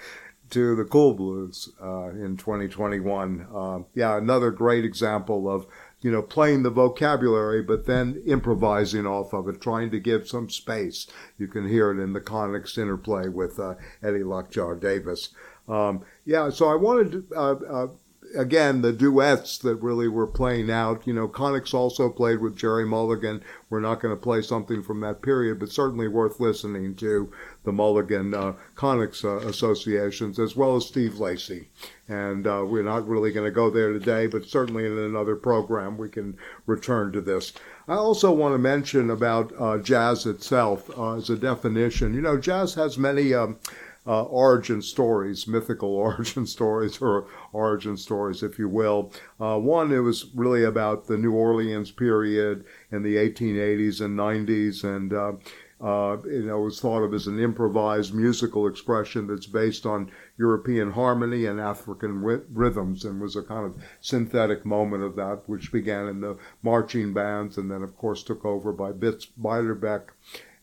to 0.50 0.76
the 0.76 0.84
cool 0.84 1.14
blues 1.14 1.70
uh, 1.82 2.10
in 2.10 2.36
2021. 2.36 3.46
Uh, 3.52 3.78
yeah, 3.94 4.16
another 4.16 4.50
great 4.50 4.84
example 4.84 5.50
of 5.50 5.66
you 6.02 6.10
know 6.10 6.22
playing 6.22 6.62
the 6.62 6.70
vocabulary, 6.70 7.62
but 7.62 7.86
then 7.86 8.22
improvising 8.26 9.06
off 9.06 9.32
of 9.32 9.48
it, 9.48 9.60
trying 9.60 9.90
to 9.90 9.98
give 9.98 10.28
some 10.28 10.50
space. 10.50 11.06
You 11.38 11.48
can 11.48 11.68
hear 11.68 11.90
it 11.90 12.02
in 12.02 12.12
the 12.12 12.20
Konitz 12.20 12.78
interplay 12.78 13.28
with 13.28 13.58
Eddie 14.02 14.24
Lockjaw 14.24 14.74
Davis. 14.74 15.30
Um, 15.68 16.02
yeah, 16.24 16.50
so 16.50 16.68
I 16.68 16.76
wanted 16.76 17.28
to 17.30 17.90
again, 18.34 18.82
the 18.82 18.92
duets 18.92 19.58
that 19.58 19.76
really 19.76 20.08
were 20.08 20.26
playing 20.26 20.70
out. 20.70 21.06
You 21.06 21.12
know, 21.12 21.28
Konitz 21.28 21.74
also 21.74 22.08
played 22.08 22.40
with 22.40 22.56
Gerry 22.56 22.86
Mulligan. 22.86 23.42
We're 23.70 23.80
not 23.80 24.00
going 24.00 24.14
to 24.14 24.20
play 24.20 24.42
something 24.42 24.82
from 24.82 25.00
that 25.00 25.22
period, 25.22 25.58
but 25.58 25.70
certainly 25.70 26.08
worth 26.08 26.40
listening 26.40 26.94
to 26.96 27.32
the 27.64 27.72
Mulligan 27.72 28.34
uh, 28.34 28.54
uh, 28.82 28.98
associations, 28.98 30.38
as 30.38 30.56
well 30.56 30.76
as 30.76 30.86
Steve 30.86 31.18
Lacy. 31.18 31.68
And 32.08 32.46
uh, 32.46 32.64
we're 32.66 32.82
not 32.82 33.08
really 33.08 33.32
going 33.32 33.46
to 33.46 33.54
go 33.54 33.70
there 33.70 33.92
today, 33.92 34.26
but 34.26 34.46
certainly 34.46 34.86
in 34.86 34.96
another 34.96 35.36
program 35.36 35.98
we 35.98 36.08
can 36.08 36.36
return 36.66 37.12
to 37.12 37.20
this. 37.20 37.52
I 37.88 37.94
also 37.94 38.32
want 38.32 38.54
to 38.54 38.58
mention 38.58 39.10
about 39.10 39.52
uh, 39.58 39.78
jazz 39.78 40.26
itself 40.26 40.90
uh, 40.96 41.16
as 41.16 41.30
a 41.30 41.36
definition. 41.36 42.14
You 42.14 42.20
know, 42.20 42.38
jazz 42.38 42.74
has 42.74 42.98
many. 42.98 43.34
Um, 43.34 43.58
uh, 44.06 44.22
origin 44.24 44.80
stories, 44.82 45.46
mythical 45.46 45.88
origin 45.94 46.46
stories, 46.46 47.00
or 47.00 47.26
origin 47.52 47.96
stories, 47.96 48.42
if 48.42 48.58
you 48.58 48.68
will. 48.68 49.12
Uh, 49.40 49.58
one, 49.58 49.92
it 49.92 49.98
was 49.98 50.30
really 50.34 50.64
about 50.64 51.06
the 51.06 51.16
New 51.16 51.32
Orleans 51.32 51.90
period 51.90 52.64
in 52.90 53.02
the 53.02 53.16
1880s 53.16 54.00
and 54.00 54.18
90s, 54.18 54.84
and 54.84 55.12
uh, 55.12 55.32
uh, 55.78 56.16
you 56.24 56.46
know, 56.46 56.62
it 56.62 56.64
was 56.64 56.80
thought 56.80 57.02
of 57.02 57.12
as 57.12 57.26
an 57.26 57.38
improvised 57.38 58.14
musical 58.14 58.66
expression 58.66 59.26
that's 59.26 59.46
based 59.46 59.84
on 59.84 60.10
European 60.38 60.90
harmony 60.90 61.44
and 61.44 61.60
African 61.60 62.22
rhythms, 62.22 63.04
and 63.04 63.20
was 63.20 63.36
a 63.36 63.42
kind 63.42 63.66
of 63.66 63.82
synthetic 64.00 64.64
moment 64.64 65.02
of 65.02 65.16
that, 65.16 65.42
which 65.46 65.70
began 65.70 66.06
in 66.06 66.20
the 66.22 66.38
marching 66.62 67.12
bands, 67.12 67.58
and 67.58 67.70
then, 67.70 67.82
of 67.82 67.94
course, 67.94 68.22
took 68.22 68.42
over 68.46 68.72
by 68.72 68.90
Bix 68.90 69.26
Beiderbecke, 69.38 70.08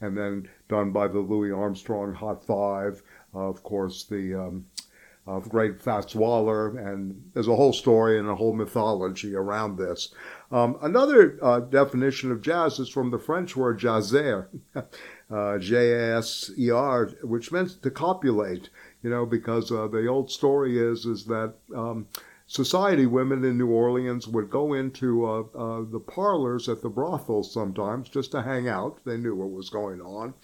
and 0.04 0.18
then 0.18 0.50
done 0.68 0.92
by 0.92 1.08
the 1.08 1.20
Louis 1.20 1.52
Armstrong 1.52 2.14
Hot 2.14 2.46
Five, 2.46 3.02
of 3.34 3.64
course, 3.64 4.04
the 4.04 4.36
um, 4.36 4.66
of 5.26 5.48
great 5.48 5.82
Fats 5.82 6.14
Waller, 6.14 6.78
and 6.78 7.32
there's 7.34 7.48
a 7.48 7.56
whole 7.56 7.72
story 7.72 8.20
and 8.20 8.28
a 8.28 8.36
whole 8.36 8.54
mythology 8.54 9.34
around 9.34 9.78
this. 9.78 10.14
Um, 10.52 10.78
another 10.82 11.40
uh, 11.42 11.62
definition 11.62 12.30
of 12.30 12.42
jazz 12.42 12.78
is 12.80 12.90
from 12.90 13.10
the 13.10 13.18
French 13.18 13.56
word 13.56 13.80
jaser, 13.80 14.48
uh, 15.32 15.58
J-A-S-E-R, 15.58 17.06
which 17.24 17.54
meant 17.54 17.82
to 17.82 17.90
copulate. 17.90 18.70
You 19.02 19.10
know, 19.10 19.26
because 19.26 19.72
uh, 19.72 19.88
the 19.88 20.08
old 20.08 20.30
story 20.32 20.78
is 20.78 21.06
is 21.06 21.26
that 21.26 21.54
um, 21.76 22.08
society 22.54 23.08
women 23.08 23.44
in 23.44 23.58
New 23.58 23.72
Orleans 23.72 24.28
would 24.28 24.48
go 24.48 24.74
into 24.74 25.26
uh, 25.26 25.40
uh, 25.58 25.86
the 25.90 26.00
parlors 26.00 26.70
at 26.70 26.84
the 26.84 26.90
brothels 26.90 27.52
sometimes 27.52 28.10
just 28.10 28.30
to 28.32 28.44
hang 28.44 28.68
out. 28.70 29.00
They 29.06 29.18
knew 29.18 29.36
what 29.36 29.50
was 29.50 29.72
going 29.72 30.00
on. 30.02 30.36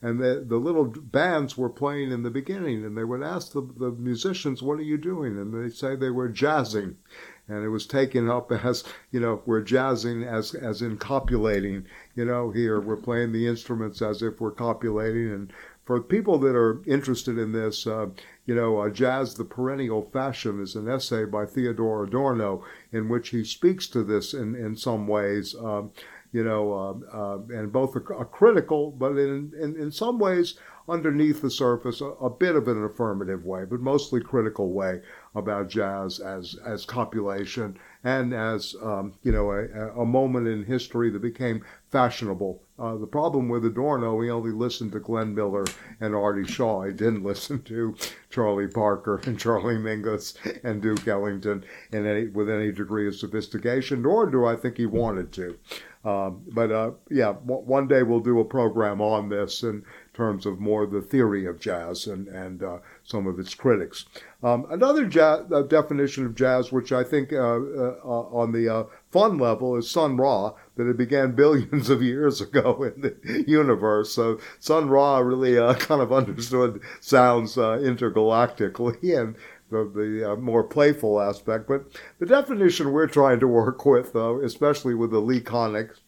And 0.00 0.20
the, 0.20 0.44
the 0.46 0.58
little 0.58 0.84
bands 0.84 1.58
were 1.58 1.68
playing 1.68 2.12
in 2.12 2.22
the 2.22 2.30
beginning 2.30 2.84
and 2.84 2.96
they 2.96 3.02
would 3.02 3.24
ask 3.24 3.52
the, 3.52 3.62
the 3.62 3.90
musicians 3.90 4.62
what 4.62 4.78
are 4.78 4.84
you 4.84 4.96
doing? 4.96 5.36
And 5.38 5.52
they 5.52 5.74
say 5.74 5.96
they 5.96 6.10
were 6.10 6.28
jazzing. 6.28 6.96
And 7.48 7.64
it 7.64 7.70
was 7.70 7.84
taken 7.84 8.30
up 8.30 8.52
as 8.64 8.84
you 9.10 9.18
know 9.18 9.42
we're 9.44 9.60
jazzing 9.60 10.22
as 10.22 10.54
as 10.54 10.82
in 10.82 10.98
copulating. 10.98 11.84
You 12.14 12.26
know 12.26 12.52
here 12.52 12.80
we're 12.80 12.96
playing 12.96 13.32
the 13.32 13.48
instruments 13.48 14.00
as 14.00 14.22
if 14.22 14.40
we're 14.40 14.52
copulating. 14.52 15.32
And 15.32 15.52
for 15.84 16.00
people 16.00 16.38
that 16.38 16.54
are 16.54 16.80
interested 16.86 17.36
in 17.36 17.50
this 17.50 17.88
uh, 17.88 18.06
you 18.50 18.56
know 18.56 18.78
uh, 18.78 18.90
jazz 18.90 19.34
the 19.34 19.44
perennial 19.44 20.02
fashion 20.12 20.60
is 20.60 20.74
an 20.74 20.88
essay 20.88 21.24
by 21.24 21.46
Theodor 21.46 22.02
Adorno 22.02 22.64
in 22.90 23.08
which 23.08 23.28
he 23.28 23.44
speaks 23.44 23.86
to 23.86 24.02
this 24.02 24.34
in 24.34 24.56
in 24.56 24.74
some 24.74 25.06
ways 25.06 25.54
um, 25.54 25.92
you 26.32 26.44
know, 26.44 26.72
uh, 26.72 27.16
uh, 27.16 27.38
and 27.58 27.72
both 27.72 27.96
are, 27.96 28.14
are, 28.14 28.24
critical, 28.24 28.92
but 28.92 29.12
in, 29.16 29.52
in, 29.60 29.76
in 29.76 29.90
some 29.90 30.18
ways, 30.18 30.54
underneath 30.88 31.42
the 31.42 31.50
surface, 31.50 32.00
a, 32.00 32.04
a, 32.04 32.30
bit 32.30 32.54
of 32.54 32.68
an 32.68 32.84
affirmative 32.84 33.44
way, 33.44 33.64
but 33.64 33.80
mostly 33.80 34.20
critical 34.20 34.72
way 34.72 35.00
about 35.34 35.68
jazz 35.68 36.20
as 36.20 36.56
as 36.64 36.84
copulation 36.84 37.76
and 38.04 38.32
as 38.32 38.74
um, 38.82 39.12
you 39.22 39.32
know 39.32 39.50
a, 39.50 40.00
a, 40.00 40.06
moment 40.06 40.46
in 40.46 40.64
history 40.64 41.10
that 41.10 41.20
became 41.20 41.64
fashionable. 41.90 42.62
Uh, 42.80 42.96
the 42.96 43.06
problem 43.06 43.48
with 43.48 43.64
Adorno, 43.66 44.18
he 44.22 44.30
only 44.30 44.52
listened 44.52 44.92
to 44.92 45.00
Glenn 45.00 45.34
Miller 45.34 45.66
and 46.00 46.14
Artie 46.14 46.50
Shaw. 46.50 46.84
He 46.84 46.92
didn't 46.92 47.22
listen 47.30 47.62
to 47.64 47.94
Charlie 48.30 48.68
Parker 48.68 49.20
and 49.24 49.38
Charlie 49.38 49.76
Mingus 49.76 50.34
and 50.64 50.80
Duke 50.80 51.06
Ellington 51.06 51.64
in 51.92 52.06
any, 52.06 52.28
with 52.28 52.48
any 52.48 52.72
degree 52.72 53.06
of 53.06 53.14
sophistication, 53.14 54.02
nor 54.02 54.26
do 54.30 54.46
I 54.46 54.56
think 54.56 54.78
he 54.78 54.86
wanted 54.86 55.30
to. 55.32 55.58
Um, 56.02 56.42
but 56.54 56.72
uh, 56.72 56.92
yeah, 57.10 57.34
w- 57.34 57.60
one 57.60 57.86
day 57.86 58.02
we'll 58.02 58.20
do 58.20 58.40
a 58.40 58.44
program 58.44 59.02
on 59.02 59.28
this 59.28 59.62
in 59.62 59.84
terms 60.14 60.46
of 60.46 60.58
more 60.58 60.86
the 60.86 61.02
theory 61.02 61.44
of 61.44 61.60
jazz 61.60 62.06
and, 62.06 62.26
and 62.28 62.62
uh, 62.62 62.78
some 63.04 63.26
of 63.26 63.38
its 63.38 63.54
critics. 63.54 64.06
Um, 64.42 64.66
another 64.70 65.04
jazz, 65.04 65.44
uh, 65.52 65.60
definition 65.62 66.24
of 66.24 66.34
jazz, 66.34 66.72
which 66.72 66.92
I 66.92 67.04
think 67.04 67.34
uh, 67.34 67.36
uh, 67.36 67.96
uh, 68.02 68.28
on 68.32 68.52
the 68.52 68.88
fun 69.10 69.38
level 69.38 69.76
is 69.76 69.90
Sun 69.90 70.16
Ra, 70.16 70.54
that 70.76 70.88
it 70.88 70.96
began 70.96 71.32
billions 71.36 71.90
of 71.90 72.02
years 72.02 72.40
ago 72.40 72.82
in 72.82 73.00
the 73.00 73.44
universe. 73.46 74.12
So 74.12 74.38
Sun 74.58 74.88
Ra 74.88 75.18
really 75.18 75.54
kind 75.78 76.00
of 76.00 76.12
understood 76.12 76.80
sounds 77.00 77.56
intergalactically 77.56 79.18
and 79.20 79.36
the, 79.70 79.90
the 79.94 80.32
uh, 80.32 80.36
more 80.36 80.64
playful 80.64 81.20
aspect. 81.20 81.68
But 81.68 81.86
the 82.18 82.26
definition 82.26 82.92
we're 82.92 83.06
trying 83.06 83.40
to 83.40 83.48
work 83.48 83.84
with, 83.86 84.12
though, 84.12 84.40
especially 84.40 84.94
with 84.94 85.10
the 85.10 85.20
Lee 85.20 85.40
Konitz 85.40 86.00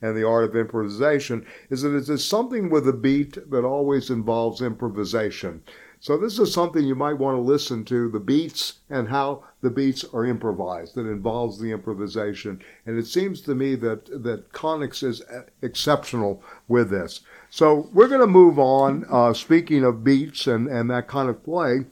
and 0.00 0.16
the 0.16 0.26
art 0.26 0.44
of 0.44 0.56
improvisation, 0.56 1.46
is 1.70 1.82
that 1.82 1.94
it 1.94 2.08
is 2.08 2.24
something 2.24 2.70
with 2.70 2.88
a 2.88 2.92
beat 2.92 3.50
that 3.50 3.64
always 3.64 4.10
involves 4.10 4.62
improvisation. 4.62 5.62
So 6.00 6.16
this 6.16 6.38
is 6.38 6.52
something 6.52 6.84
you 6.84 6.94
might 6.94 7.18
want 7.18 7.36
to 7.36 7.40
listen 7.40 7.84
to 7.86 8.08
the 8.08 8.20
beats 8.20 8.80
and 8.88 9.08
how 9.08 9.44
the 9.62 9.70
beats 9.70 10.04
are 10.12 10.24
improvised. 10.24 10.94
That 10.94 11.08
involves 11.08 11.58
the 11.58 11.72
improvisation, 11.72 12.60
and 12.86 12.96
it 12.98 13.06
seems 13.06 13.40
to 13.42 13.54
me 13.54 13.74
that 13.76 14.06
that 14.22 14.52
Konitz 14.52 15.02
is 15.02 15.22
exceptional 15.62 16.42
with 16.68 16.90
this. 16.90 17.20
So 17.50 17.88
we're 17.92 18.08
going 18.08 18.20
to 18.20 18.26
move 18.26 18.58
on. 18.58 19.06
Uh, 19.10 19.32
speaking 19.32 19.84
of 19.84 20.04
beats 20.04 20.46
and 20.46 20.68
and 20.68 20.90
that 20.90 21.08
kind 21.08 21.28
of 21.28 21.42
play. 21.42 21.86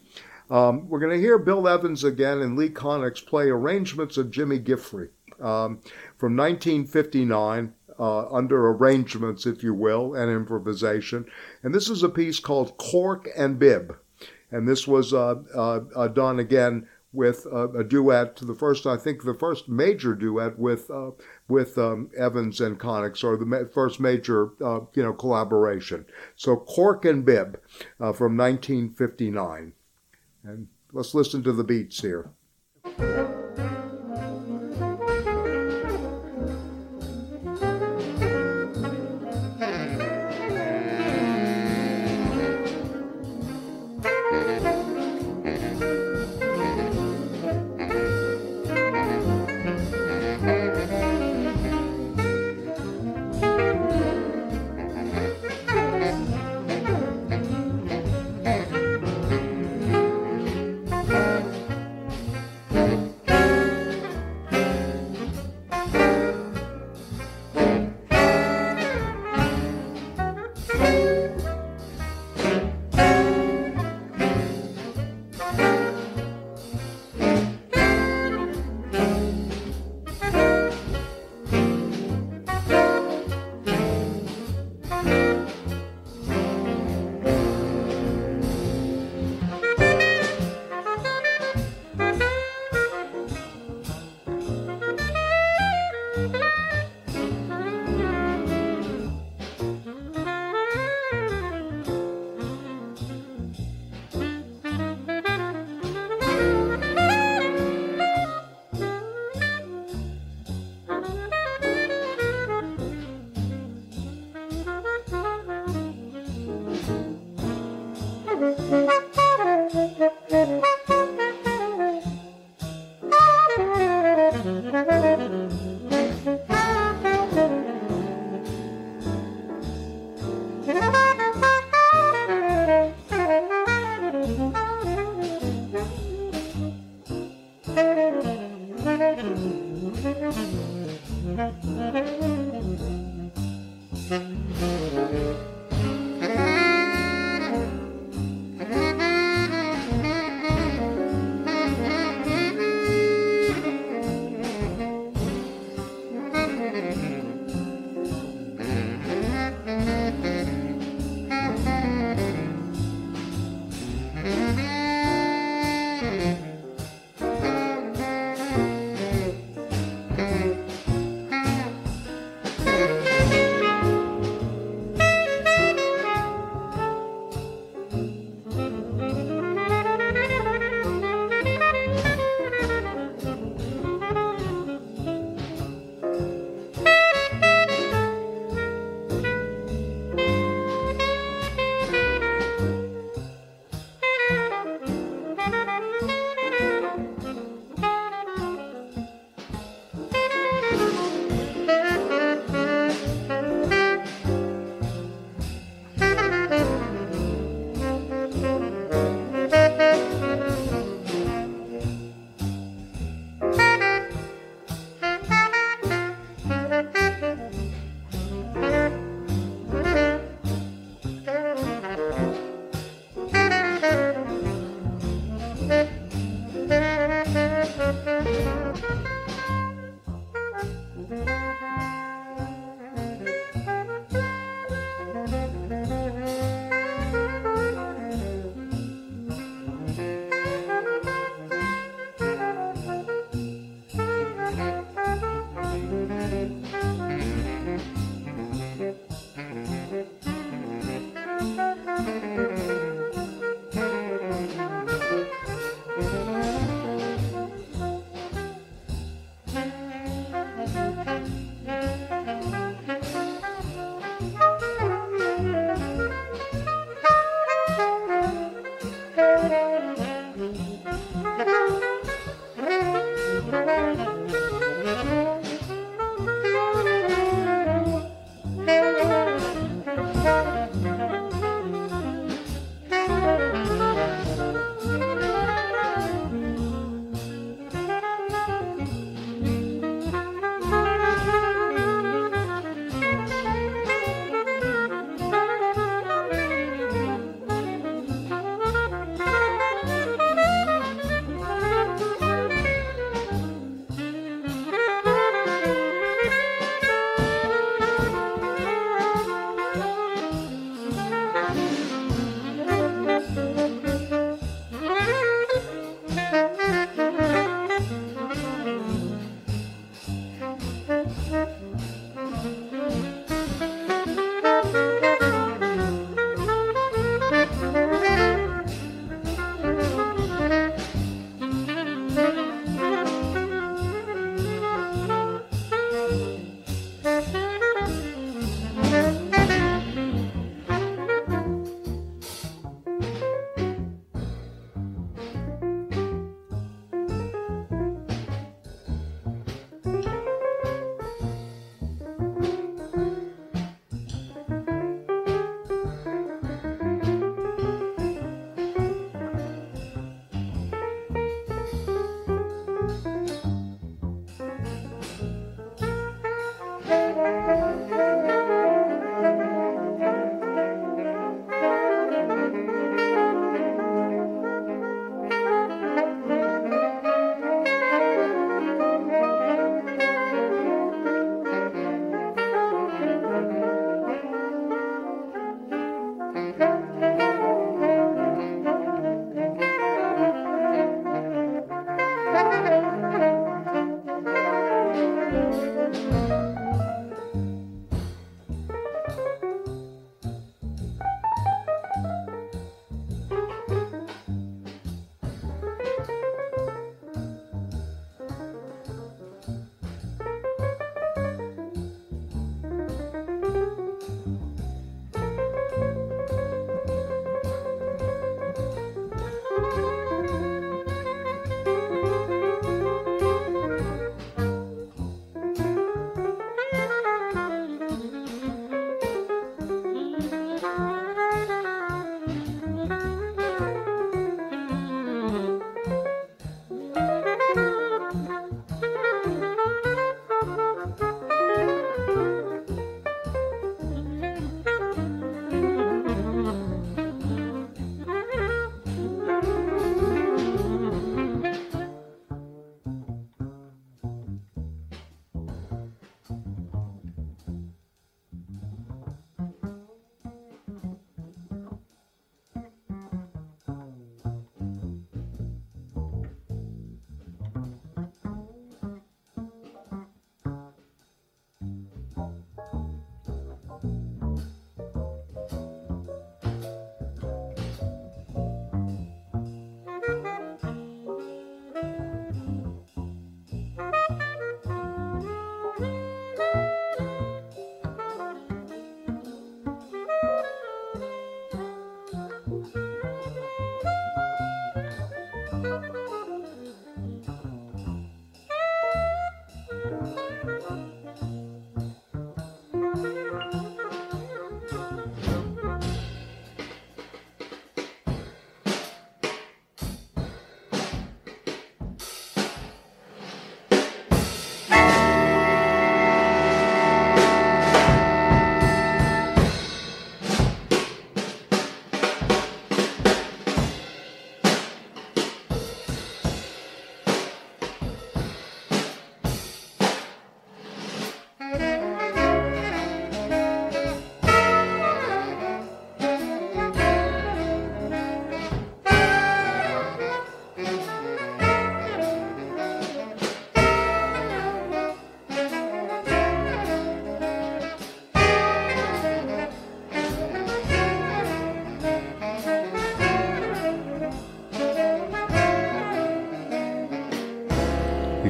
Um, 0.49 0.87
we're 0.87 0.99
going 0.99 1.11
to 1.11 1.19
hear 1.19 1.37
Bill 1.37 1.67
Evans 1.67 2.05
again 2.05 2.39
and 2.39 2.57
Lee 2.57 2.69
Konitz 2.69 3.25
play 3.25 3.49
arrangements 3.49 4.15
of 4.15 4.31
Jimmy 4.31 4.59
Giuffre 4.59 5.09
um, 5.41 5.81
from 6.17 6.37
1959. 6.37 7.73
Uh, 7.99 8.27
under 8.29 8.67
arrangements, 8.67 9.47
if 9.47 9.63
you 9.63 9.73
will, 9.73 10.13
and 10.13 10.31
improvisation. 10.31 11.25
And 11.63 11.73
this 11.73 11.89
is 11.89 12.03
a 12.03 12.09
piece 12.09 12.39
called 12.39 12.77
Cork 12.77 13.27
and 13.35 13.57
Bib. 13.57 13.97
And 14.51 14.67
this 14.67 14.87
was 14.87 15.13
uh, 15.13 15.35
uh, 15.55 15.79
uh 15.95 16.07
done 16.07 16.39
again 16.39 16.87
with 17.11 17.47
uh, 17.51 17.71
a 17.71 17.83
duet, 17.83 18.35
the 18.35 18.53
first, 18.53 18.85
I 18.85 18.97
think, 18.97 19.23
the 19.23 19.33
first 19.33 19.67
major 19.67 20.13
duet 20.13 20.59
with 20.59 20.91
with 21.47 21.77
um, 21.77 22.11
Evans 22.15 22.61
and 22.61 22.79
Konitz, 22.79 23.23
or 23.23 23.35
the 23.35 23.45
ma- 23.45 23.63
first 23.73 23.99
major, 23.99 24.51
you 24.59 25.03
know, 25.03 25.13
collaboration. 25.13 26.05
So 26.35 26.55
Cork 26.55 27.03
and 27.03 27.25
Bib 27.25 27.59
from 27.97 28.37
1959. 28.37 29.73
And 30.43 30.67
let's 30.93 31.15
listen 31.15 31.43
to 31.43 31.51
the 31.51 31.63
beats 31.63 32.01
here. 32.01 32.29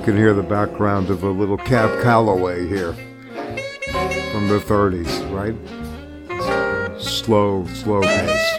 Can 0.08 0.16
hear 0.16 0.34
the 0.34 0.42
background 0.42 1.10
of 1.10 1.24
a 1.24 1.30
little 1.30 1.58
Cab 1.58 2.02
Calloway 2.02 2.66
here 2.66 2.94
from 2.94 4.48
the 4.48 4.64
30s, 4.66 5.30
right? 5.34 5.54
Slow, 6.98 7.68
slow 7.68 8.00
pace. 8.00 8.58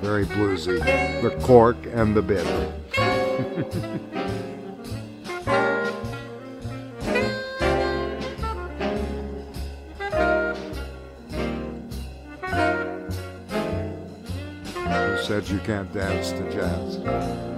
Very 0.00 0.26
bluesy. 0.26 0.78
The 1.22 1.30
cork 1.42 1.76
and 1.92 2.14
the 2.14 2.22
bit. 2.22 2.46
Said 15.26 15.48
you 15.48 15.58
can't 15.58 15.92
dance 15.92 16.30
to 16.30 16.48
jazz? 16.52 17.53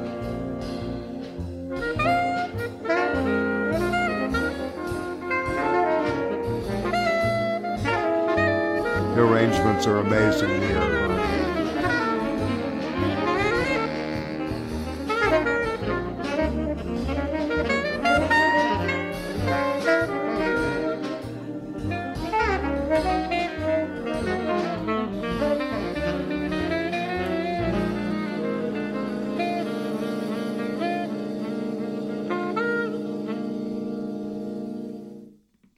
The 9.16 9.22
arrangements 9.22 9.86
are 9.86 9.96
amazing 10.00 10.60
here. 10.60 11.06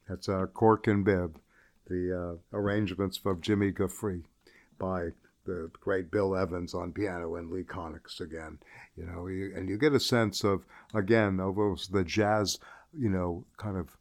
That's 0.09 0.29
uh, 0.29 0.47
Cork 0.47 0.89
and 0.89 1.05
Bib 1.05 1.39
the 1.89 2.39
uh, 2.53 2.57
arrangements 2.57 3.21
of 3.25 3.41
Jimmy 3.41 3.73
Giuffre 3.73 4.23
by 4.79 5.09
the 5.45 5.71
great 5.81 6.11
Bill 6.11 6.37
Evans 6.37 6.75
on 6.75 6.93
piano 6.93 7.37
and 7.37 7.51
Lee 7.51 7.65
Konitz 7.65 8.21
again. 8.21 8.59
You 8.97 9.07
know, 9.07 9.27
you, 9.27 9.53
and 9.57 9.69
you 9.69 9.79
get 9.79 9.95
a 9.95 10.01
sense 10.01 10.45
of 10.45 10.65
again 10.95 11.41
of 11.41 11.57
the 11.91 12.05
jazz, 12.05 12.59
you 12.93 13.09
know, 13.09 13.45
kind 13.57 13.77
of 13.77 13.97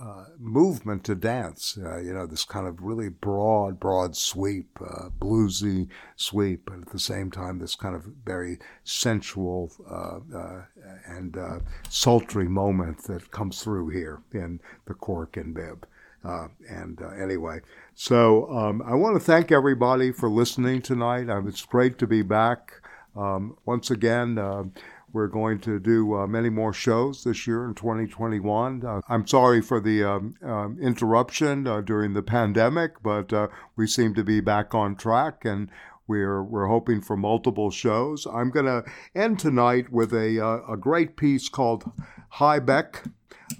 uh, 0.00 0.26
movement 0.38 1.02
to 1.02 1.14
dance. 1.16 1.76
Uh, 1.76 1.98
you 1.98 2.14
know, 2.14 2.26
this 2.26 2.44
kind 2.44 2.68
of 2.68 2.80
really 2.80 3.08
broad, 3.08 3.80
broad 3.80 4.16
sweep, 4.16 4.78
uh, 4.80 5.08
bluesy 5.18 5.88
sweep, 6.16 6.66
but 6.66 6.78
at 6.78 6.90
the 6.90 6.98
same 6.98 7.30
time, 7.30 7.58
this 7.58 7.74
kind 7.74 7.96
of 7.96 8.04
very 8.24 8.58
sensual 8.84 9.72
uh, 9.90 10.20
uh, 10.36 10.62
and 11.06 11.36
uh, 11.36 11.58
sultry 11.88 12.48
moment 12.48 13.02
that 13.04 13.30
comes 13.32 13.62
through 13.62 13.88
here 13.88 14.22
in 14.32 14.60
the 14.86 14.94
cork 14.94 15.36
and 15.36 15.54
Bib. 15.54 15.84
Uh, 16.24 16.48
and 16.68 17.00
uh, 17.00 17.10
anyway, 17.10 17.60
so 17.94 18.50
um, 18.50 18.82
I 18.82 18.94
want 18.94 19.16
to 19.16 19.20
thank 19.20 19.52
everybody 19.52 20.12
for 20.12 20.28
listening 20.28 20.82
tonight. 20.82 21.30
Um, 21.30 21.46
it's 21.46 21.64
great 21.64 21.98
to 21.98 22.06
be 22.06 22.22
back. 22.22 22.82
Um, 23.16 23.56
once 23.64 23.90
again, 23.90 24.36
uh, 24.38 24.64
we're 25.12 25.28
going 25.28 25.58
to 25.60 25.78
do 25.78 26.14
uh, 26.14 26.26
many 26.26 26.50
more 26.50 26.72
shows 26.72 27.24
this 27.24 27.46
year 27.46 27.64
in 27.64 27.74
2021. 27.74 28.84
Uh, 28.84 29.00
I'm 29.08 29.26
sorry 29.26 29.62
for 29.62 29.80
the 29.80 30.04
um, 30.04 30.34
um, 30.42 30.78
interruption 30.80 31.66
uh, 31.66 31.80
during 31.80 32.14
the 32.14 32.22
pandemic, 32.22 33.02
but 33.02 33.32
we 33.76 33.86
seem 33.86 34.14
to 34.14 34.24
be 34.24 34.40
back 34.40 34.74
on 34.74 34.96
track 34.96 35.44
and 35.44 35.70
we're, 36.06 36.42
we're 36.42 36.66
hoping 36.66 37.00
for 37.00 37.16
multiple 37.16 37.70
shows. 37.70 38.26
I'm 38.26 38.50
going 38.50 38.66
to 38.66 38.84
end 39.14 39.38
tonight 39.38 39.92
with 39.92 40.12
a, 40.12 40.62
a 40.68 40.76
great 40.76 41.16
piece 41.16 41.48
called 41.48 41.90
Beck 42.38 43.04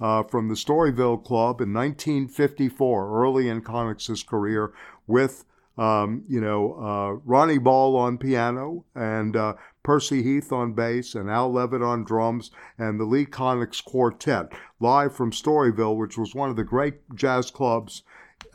uh, 0.01 0.23
from 0.23 0.47
the 0.47 0.55
Storyville 0.55 1.23
Club 1.23 1.61
in 1.61 1.73
1954, 1.73 3.23
early 3.23 3.49
in 3.49 3.61
Konitz's 3.61 4.23
career, 4.23 4.73
with 5.07 5.45
um, 5.77 6.23
you 6.27 6.41
know 6.41 6.73
uh, 6.73 7.19
Ronnie 7.25 7.57
Ball 7.57 7.95
on 7.95 8.17
piano 8.17 8.85
and 8.95 9.35
uh, 9.35 9.53
Percy 9.81 10.21
Heath 10.21 10.51
on 10.51 10.73
bass 10.73 11.15
and 11.15 11.29
Al 11.29 11.51
Levitt 11.51 11.81
on 11.81 12.03
drums 12.03 12.51
and 12.77 12.99
the 12.99 13.05
Lee 13.05 13.25
Konitz 13.25 13.83
Quartet 13.83 14.51
live 14.79 15.15
from 15.15 15.31
Storyville, 15.31 15.97
which 15.97 16.17
was 16.17 16.35
one 16.35 16.49
of 16.49 16.57
the 16.57 16.63
great 16.63 16.95
jazz 17.15 17.49
clubs 17.49 18.03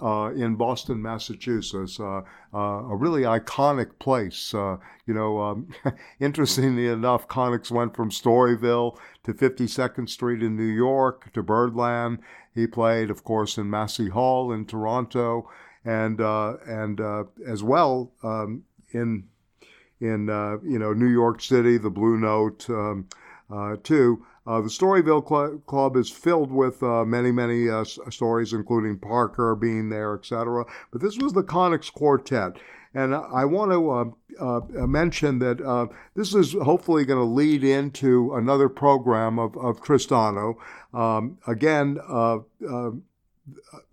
uh, 0.01 0.33
in 0.35 0.57
Boston, 0.57 1.01
Massachusetts, 1.01 1.99
uh, 2.01 2.23
uh, 2.53 2.59
a 2.59 2.97
really 2.97 3.23
iconic 3.23 3.99
place. 3.99 4.53
Uh, 4.55 4.77
you 5.07 5.15
know, 5.15 5.41
um, 5.41 5.69
interestingly 6.21 6.89
enough, 6.89 7.29
Konitz 7.29 7.71
went 7.71 7.95
from 7.95 8.11
Storyville 8.11 8.99
to 9.25 9.33
52nd 9.35 10.09
Street 10.09 10.43
in 10.43 10.57
New 10.57 10.63
York 10.65 11.33
to 11.33 11.43
Birdland. 11.43 12.19
He 12.55 12.67
played, 12.67 13.11
of 13.11 13.25
course, 13.25 13.59
in 13.59 13.71
Massey 13.71 14.09
Hall 14.09 14.53
in 14.53 14.67
Toronto, 14.67 15.51
and 15.85 16.21
uh, 16.21 16.57
and 16.67 17.01
uh, 17.01 17.25
as 17.47 17.63
well 17.63 18.13
um, 18.23 18.65
in 18.93 19.25
in 20.01 20.27
you 20.65 20.79
know 20.79 20.93
New 20.93 21.09
York 21.09 21.41
City, 21.41 21.79
the 21.79 21.91
Blue 21.91 22.17
Note 22.17 22.69
um, 22.71 23.09
too. 23.83 24.25
Uh, 24.47 24.61
the 24.61 24.69
Storyville 24.69 25.27
Cl- 25.27 25.59
Club 25.67 25.97
is 25.97 26.11
filled 26.11 26.53
with 26.53 26.83
uh, 26.83 27.05
many, 27.05 27.33
many 27.33 27.71
uh, 27.71 27.85
stories, 27.85 28.53
including 28.53 28.99
Parker 28.99 29.55
being 29.55 29.89
there, 29.89 30.15
etc. 30.15 30.67
But 30.93 31.01
this 31.01 31.17
was 31.17 31.33
the 31.33 31.43
Konitz 31.43 31.91
Quartet. 31.93 32.59
And 32.97 33.15
I 33.15 33.45
want 33.45 33.73
to 33.73 33.91
uh, 33.91 34.05
uh, 34.41 34.61
mention 34.87 35.41
that 35.41 35.61
uh, 35.61 35.87
this 36.15 36.33
is 36.35 36.53
hopefully 36.53 37.05
going 37.05 37.19
to 37.19 37.25
lead 37.25 37.65
into 37.65 38.35
another 38.35 38.69
program 38.69 39.39
of, 39.39 39.57
of 39.57 39.81
Tristano. 39.83 40.55
Um, 40.93 41.39
again, 41.47 41.99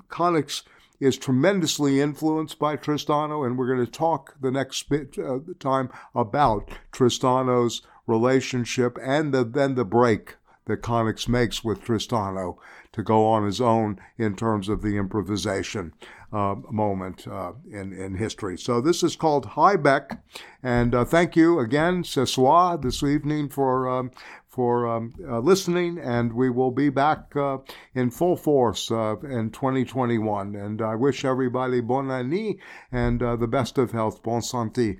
Konitz 0.09 0.63
is 0.99 1.17
tremendously 1.17 1.99
influenced 1.99 2.59
by 2.59 2.77
Tristano, 2.77 3.43
and 3.43 3.57
we're 3.57 3.73
going 3.73 3.83
to 3.83 3.91
talk 3.91 4.35
the 4.39 4.51
next 4.51 4.87
bit, 4.87 5.17
time 5.59 5.89
about 6.13 6.69
Tristano's 6.91 7.81
relationship 8.05 8.99
and 9.01 9.33
the, 9.33 9.43
then 9.43 9.73
the 9.73 9.85
break 9.85 10.35
that 10.65 10.81
Konitz 10.81 11.27
makes 11.27 11.63
with 11.63 11.83
Tristano 11.83 12.57
to 12.93 13.03
go 13.03 13.25
on 13.25 13.45
his 13.45 13.61
own 13.61 13.99
in 14.17 14.35
terms 14.35 14.69
of 14.69 14.81
the 14.81 14.97
improvisation 14.97 15.93
uh, 16.33 16.55
moment 16.69 17.27
uh, 17.27 17.53
in, 17.69 17.93
in 17.93 18.15
history. 18.15 18.57
So 18.57 18.81
this 18.81 19.03
is 19.03 19.15
called 19.15 19.45
Hi 19.45 19.75
Beck, 19.75 20.21
and 20.63 20.95
uh, 20.95 21.05
thank 21.05 21.35
you 21.35 21.59
again, 21.59 22.03
ce 22.03 22.25
soir, 22.25 22.77
this 22.77 23.03
evening 23.03 23.49
for 23.49 23.89
um, 23.89 24.11
for 24.47 24.87
um, 24.87 25.13
uh, 25.25 25.39
listening, 25.39 25.97
and 25.97 26.33
we 26.33 26.49
will 26.49 26.71
be 26.71 26.89
back 26.89 27.33
uh, 27.37 27.57
in 27.95 28.11
full 28.11 28.35
force 28.35 28.91
uh, 28.91 29.15
in 29.23 29.49
2021. 29.49 30.55
And 30.55 30.81
I 30.81 30.95
wish 30.95 31.23
everybody 31.23 31.79
bonne 31.79 32.07
année 32.07 32.59
and 32.91 33.21
the 33.21 33.47
best 33.47 33.77
of 33.77 33.91
health, 33.91 34.21
bon 34.23 34.41
santé. 34.41 34.99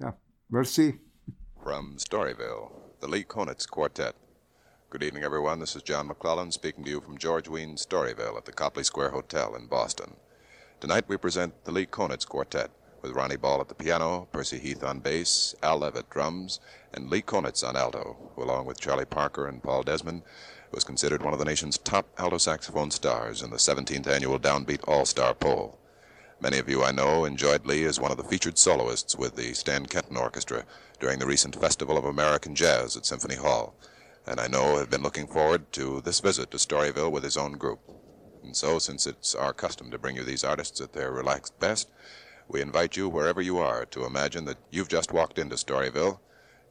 Yeah, 0.00 0.12
merci. 0.50 0.94
From 1.62 1.96
Storyville, 1.98 2.72
the 3.00 3.08
Lee 3.08 3.24
Konitz 3.24 3.68
Quartet. 3.68 4.14
Good 4.90 5.02
evening, 5.02 5.22
everyone. 5.22 5.58
This 5.58 5.76
is 5.76 5.82
John 5.82 6.08
McLellan 6.08 6.50
speaking 6.50 6.82
to 6.84 6.88
you 6.90 7.02
from 7.02 7.18
George 7.18 7.46
Wein's 7.46 7.84
Storyville 7.84 8.38
at 8.38 8.46
the 8.46 8.52
Copley 8.52 8.82
Square 8.82 9.10
Hotel 9.10 9.54
in 9.54 9.66
Boston. 9.66 10.16
Tonight 10.80 11.04
we 11.08 11.18
present 11.18 11.62
the 11.66 11.72
Lee 11.72 11.84
Konitz 11.84 12.26
Quartet 12.26 12.70
with 13.02 13.12
Ronnie 13.12 13.36
Ball 13.36 13.60
at 13.60 13.68
the 13.68 13.74
piano, 13.74 14.28
Percy 14.32 14.58
Heath 14.58 14.82
on 14.82 15.00
bass, 15.00 15.54
Al 15.62 15.80
Levitt 15.80 16.08
drums, 16.08 16.58
and 16.94 17.10
Lee 17.10 17.20
Konitz 17.20 17.62
on 17.62 17.76
alto, 17.76 18.16
who, 18.34 18.42
along 18.42 18.64
with 18.64 18.80
Charlie 18.80 19.04
Parker 19.04 19.46
and 19.46 19.62
Paul 19.62 19.82
Desmond, 19.82 20.22
was 20.72 20.84
considered 20.84 21.22
one 21.22 21.34
of 21.34 21.38
the 21.38 21.44
nation's 21.44 21.76
top 21.76 22.08
alto 22.16 22.38
saxophone 22.38 22.90
stars 22.90 23.42
in 23.42 23.50
the 23.50 23.56
17th 23.56 24.06
annual 24.06 24.38
Downbeat 24.38 24.88
All-Star 24.88 25.34
Poll. 25.34 25.78
Many 26.40 26.56
of 26.56 26.66
you 26.70 26.82
I 26.82 26.92
know 26.92 27.26
enjoyed 27.26 27.66
Lee 27.66 27.84
as 27.84 28.00
one 28.00 28.10
of 28.10 28.16
the 28.16 28.24
featured 28.24 28.56
soloists 28.56 29.14
with 29.14 29.36
the 29.36 29.52
Stan 29.52 29.84
Kenton 29.84 30.16
Orchestra 30.16 30.64
during 30.98 31.18
the 31.18 31.26
recent 31.26 31.54
Festival 31.56 31.98
of 31.98 32.06
American 32.06 32.54
Jazz 32.54 32.96
at 32.96 33.04
Symphony 33.04 33.36
Hall 33.36 33.74
and 34.28 34.38
I 34.38 34.46
know 34.46 34.76
have 34.76 34.90
been 34.90 35.02
looking 35.02 35.26
forward 35.26 35.72
to 35.72 36.02
this 36.02 36.20
visit 36.20 36.50
to 36.50 36.58
Storyville 36.58 37.10
with 37.10 37.24
his 37.24 37.38
own 37.38 37.52
group. 37.52 37.80
And 38.44 38.54
so, 38.54 38.78
since 38.78 39.06
it's 39.06 39.34
our 39.34 39.54
custom 39.54 39.90
to 39.90 39.98
bring 39.98 40.16
you 40.16 40.24
these 40.24 40.44
artists 40.44 40.82
at 40.82 40.92
their 40.92 41.10
relaxed 41.10 41.58
best, 41.58 41.90
we 42.46 42.60
invite 42.60 42.96
you, 42.96 43.08
wherever 43.08 43.40
you 43.40 43.58
are, 43.58 43.86
to 43.86 44.04
imagine 44.04 44.44
that 44.44 44.58
you've 44.70 44.88
just 44.88 45.12
walked 45.12 45.38
into 45.38 45.56
Storyville, 45.56 46.18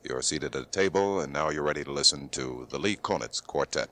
you're 0.03 0.21
seated 0.21 0.55
at 0.55 0.61
a 0.61 0.65
table, 0.65 1.19
and 1.19 1.33
now 1.33 1.49
you're 1.49 1.63
ready 1.63 1.83
to 1.83 1.91
listen 1.91 2.29
to 2.29 2.67
the 2.69 2.77
Lee 2.77 2.95
Konitz 2.95 3.43
Quartet. 3.43 3.89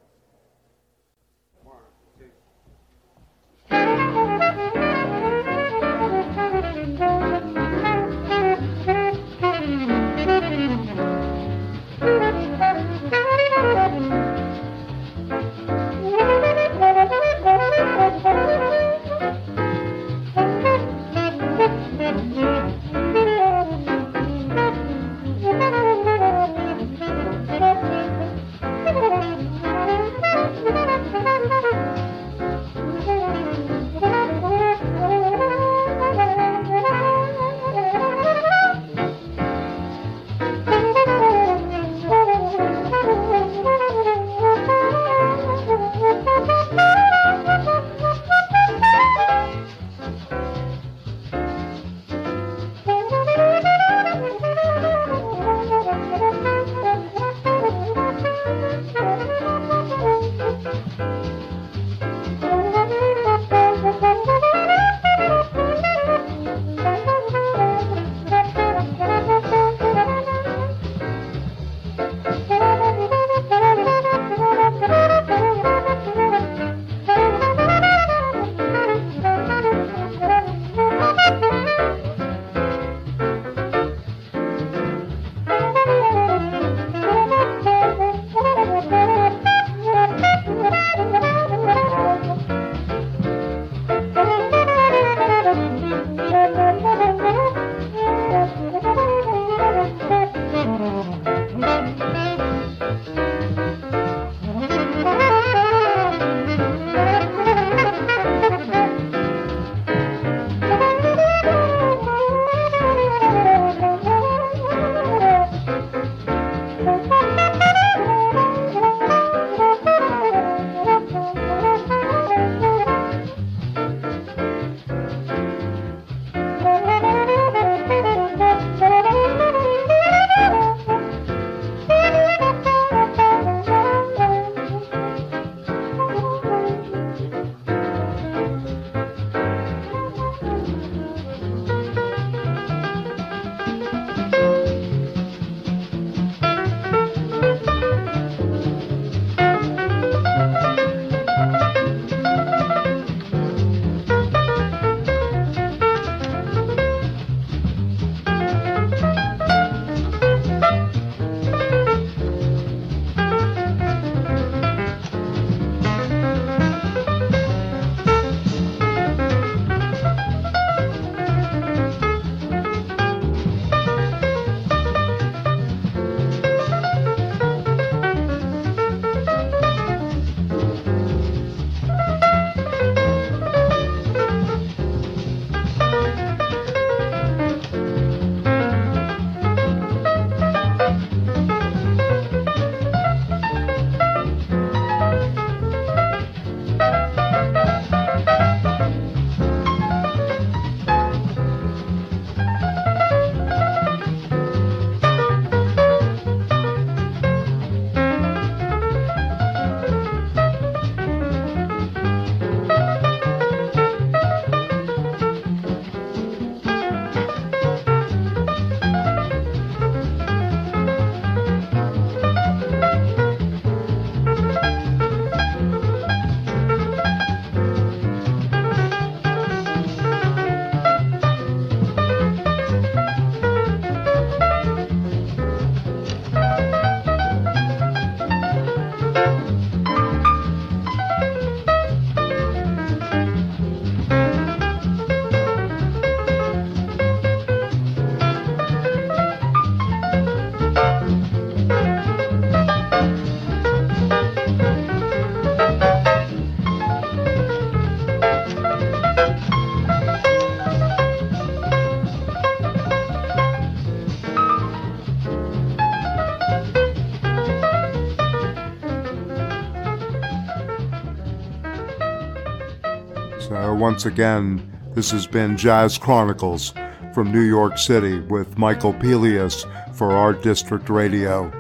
Once 273.86 274.08
again, 274.08 274.68
this 274.96 275.12
has 275.12 275.28
been 275.28 275.56
Jazz 275.56 275.96
Chronicles 275.96 276.74
from 277.14 277.32
New 277.32 277.44
York 277.44 277.78
City 277.78 278.18
with 278.18 278.58
Michael 278.58 278.94
Pelias 278.94 279.64
for 279.94 280.12
Art 280.12 280.42
District 280.42 280.90
Radio. 280.90 281.52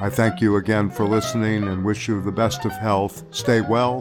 I 0.00 0.08
thank 0.08 0.40
you 0.40 0.58
again 0.58 0.88
for 0.88 1.08
listening 1.08 1.66
and 1.66 1.84
wish 1.84 2.06
you 2.06 2.22
the 2.22 2.30
best 2.30 2.64
of 2.66 2.70
health. 2.70 3.24
Stay 3.32 3.62
well, 3.62 4.00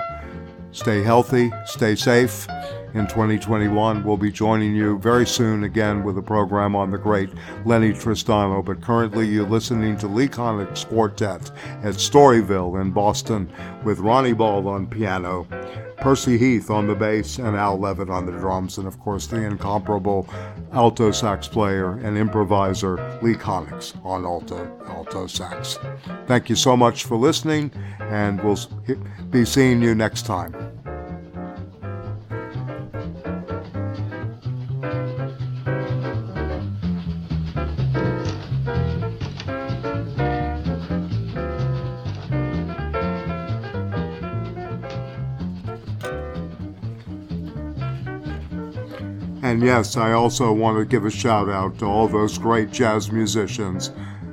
stay 0.73 1.01
healthy, 1.01 1.51
stay 1.65 1.95
safe. 1.95 2.47
In 2.93 3.07
2021, 3.07 4.03
we'll 4.03 4.15
be 4.15 4.31
joining 4.31 4.75
you 4.75 4.99
very 4.99 5.25
soon 5.25 5.63
again 5.63 6.03
with 6.03 6.19
a 6.19 6.21
program 6.21 6.75
on 6.75 6.91
the 6.91 6.99
great 6.99 7.31
Lennie 7.65 7.93
Tristano. 7.93 8.63
But 8.63 8.79
currently, 8.79 9.27
you're 9.27 9.49
listening 9.49 9.97
to 9.97 10.07
Lee 10.07 10.27
Konitz 10.27 10.87
Quartet 10.87 11.49
at 11.81 11.95
Storyville 11.95 12.79
in 12.79 12.91
Boston 12.91 13.51
with 13.83 13.97
Ronnie 13.97 14.33
Ball 14.33 14.67
on 14.67 14.85
piano. 14.85 15.47
Percy 15.97 16.37
Heath 16.37 16.69
on 16.69 16.87
the 16.87 16.95
bass 16.95 17.39
and 17.39 17.55
Al 17.55 17.79
Levitt 17.79 18.09
on 18.09 18.25
the 18.25 18.31
drums, 18.31 18.77
and 18.77 18.87
of 18.87 18.99
course 18.99 19.27
the 19.27 19.41
incomparable 19.41 20.27
alto 20.73 21.11
sax 21.11 21.47
player 21.47 21.93
and 21.99 22.17
improviser 22.17 22.95
Lee 23.21 23.35
Konitz 23.35 23.95
on 24.05 24.25
alto 24.25 24.71
alto 24.87 25.27
sax. 25.27 25.77
Thank 26.27 26.49
you 26.49 26.55
so 26.55 26.75
much 26.77 27.05
for 27.05 27.15
listening, 27.15 27.71
and 27.99 28.43
we'll 28.43 28.59
be 29.29 29.45
seeing 29.45 29.81
you 29.81 29.95
next 29.95 30.25
time. 30.25 30.53
And 49.55 49.63
yes, 49.63 49.95
I 49.95 50.11
also 50.11 50.51
want 50.51 50.77
to 50.77 50.83
give 50.83 51.05
a 51.05 51.09
shout 51.09 51.47
out 51.47 51.79
to 51.79 51.85
all 51.85 52.09
those 52.09 52.37
great 52.37 52.71
jazz 52.71 53.09
musicians 53.09 53.89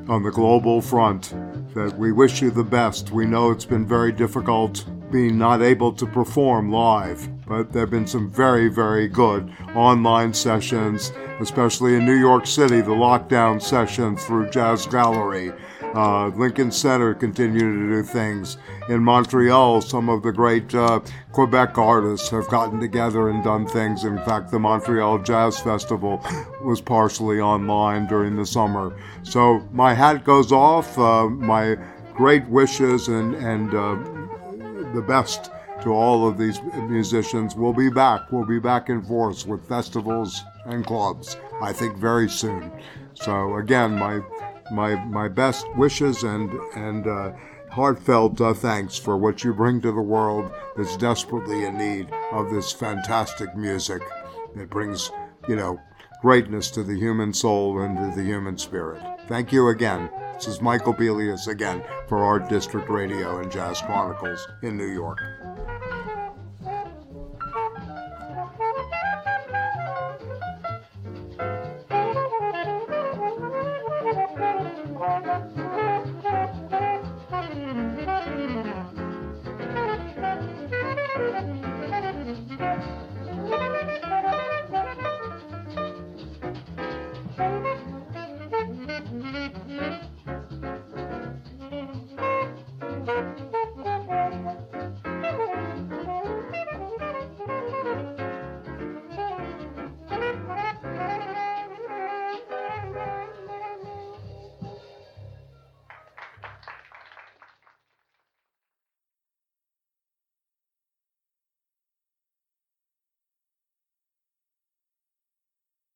on 0.08 0.24
the 0.24 0.32
global 0.32 0.80
front 0.80 1.32
that 1.74 1.96
we 1.96 2.10
wish 2.10 2.42
you 2.42 2.50
the 2.50 2.64
best. 2.64 3.12
We 3.12 3.24
know 3.24 3.52
it's 3.52 3.64
been 3.64 3.86
very 3.86 4.10
difficult 4.10 4.84
being 5.12 5.38
not 5.38 5.62
able 5.62 5.92
to 5.92 6.06
perform 6.06 6.72
live, 6.72 7.28
but 7.46 7.72
there 7.72 7.82
have 7.82 7.90
been 7.90 8.08
some 8.08 8.32
very, 8.32 8.66
very 8.66 9.06
good 9.06 9.48
online 9.76 10.34
sessions, 10.34 11.12
especially 11.38 11.94
in 11.94 12.04
New 12.04 12.18
York 12.18 12.44
City, 12.44 12.80
the 12.80 12.90
lockdown 12.90 13.62
sessions 13.62 14.24
through 14.24 14.50
Jazz 14.50 14.86
Gallery 14.86 15.52
uh, 15.94 16.28
Lincoln 16.28 16.70
Center 16.70 17.14
continue 17.14 17.60
to 17.60 17.94
do 17.94 18.02
things. 18.02 18.56
In 18.88 19.02
Montreal, 19.02 19.80
some 19.80 20.08
of 20.08 20.22
the 20.22 20.32
great 20.32 20.74
uh, 20.74 21.00
Quebec 21.32 21.76
artists 21.78 22.28
have 22.30 22.48
gotten 22.48 22.80
together 22.80 23.28
and 23.28 23.44
done 23.44 23.66
things. 23.66 24.04
In 24.04 24.16
fact, 24.18 24.50
the 24.50 24.58
Montreal 24.58 25.18
Jazz 25.18 25.60
Festival 25.60 26.24
was 26.62 26.80
partially 26.80 27.40
online 27.40 28.06
during 28.06 28.36
the 28.36 28.46
summer. 28.46 28.96
So 29.22 29.66
my 29.72 29.94
hat 29.94 30.24
goes 30.24 30.52
off. 30.52 30.98
Uh, 30.98 31.28
my 31.28 31.76
great 32.14 32.46
wishes 32.48 33.08
and, 33.08 33.34
and 33.34 33.74
uh, 33.74 34.92
the 34.94 35.02
best 35.02 35.50
to 35.82 35.90
all 35.90 36.28
of 36.28 36.38
these 36.38 36.62
musicians. 36.62 37.54
We'll 37.54 37.72
be 37.72 37.90
back. 37.90 38.30
We'll 38.30 38.46
be 38.46 38.60
back 38.60 38.88
in 38.88 39.02
force 39.02 39.44
with 39.46 39.66
festivals 39.68 40.42
and 40.66 40.86
clubs, 40.86 41.36
I 41.60 41.72
think, 41.72 41.96
very 41.96 42.28
soon. 42.28 42.70
So, 43.14 43.56
again, 43.56 43.98
my 43.98 44.20
my 44.70 44.94
my 45.06 45.28
best 45.28 45.66
wishes 45.76 46.22
and 46.22 46.50
and 46.74 47.06
uh, 47.06 47.32
heartfelt 47.70 48.40
uh, 48.40 48.52
thanks 48.52 48.98
for 48.98 49.16
what 49.16 49.42
you 49.42 49.52
bring 49.54 49.80
to 49.80 49.92
the 49.92 50.00
world 50.00 50.50
that's 50.76 50.96
desperately 50.96 51.64
in 51.64 51.76
need 51.76 52.08
of 52.30 52.50
this 52.50 52.72
fantastic 52.72 53.54
music 53.56 54.02
that 54.54 54.70
brings 54.70 55.10
you 55.48 55.56
know 55.56 55.80
greatness 56.22 56.70
to 56.70 56.84
the 56.84 56.96
human 56.96 57.34
soul 57.34 57.80
and 57.80 57.96
to 57.96 58.16
the 58.16 58.24
human 58.24 58.56
spirit. 58.56 59.02
Thank 59.26 59.52
you 59.52 59.68
again. 59.68 60.08
This 60.34 60.46
is 60.46 60.60
Michael 60.60 60.94
Pelias 60.94 61.48
again 61.48 61.82
for 62.08 62.18
Art 62.18 62.48
District 62.48 62.88
Radio 62.88 63.40
and 63.40 63.50
Jazz 63.50 63.80
Chronicles 63.80 64.46
in 64.62 64.76
New 64.76 64.86
York. 64.86 65.18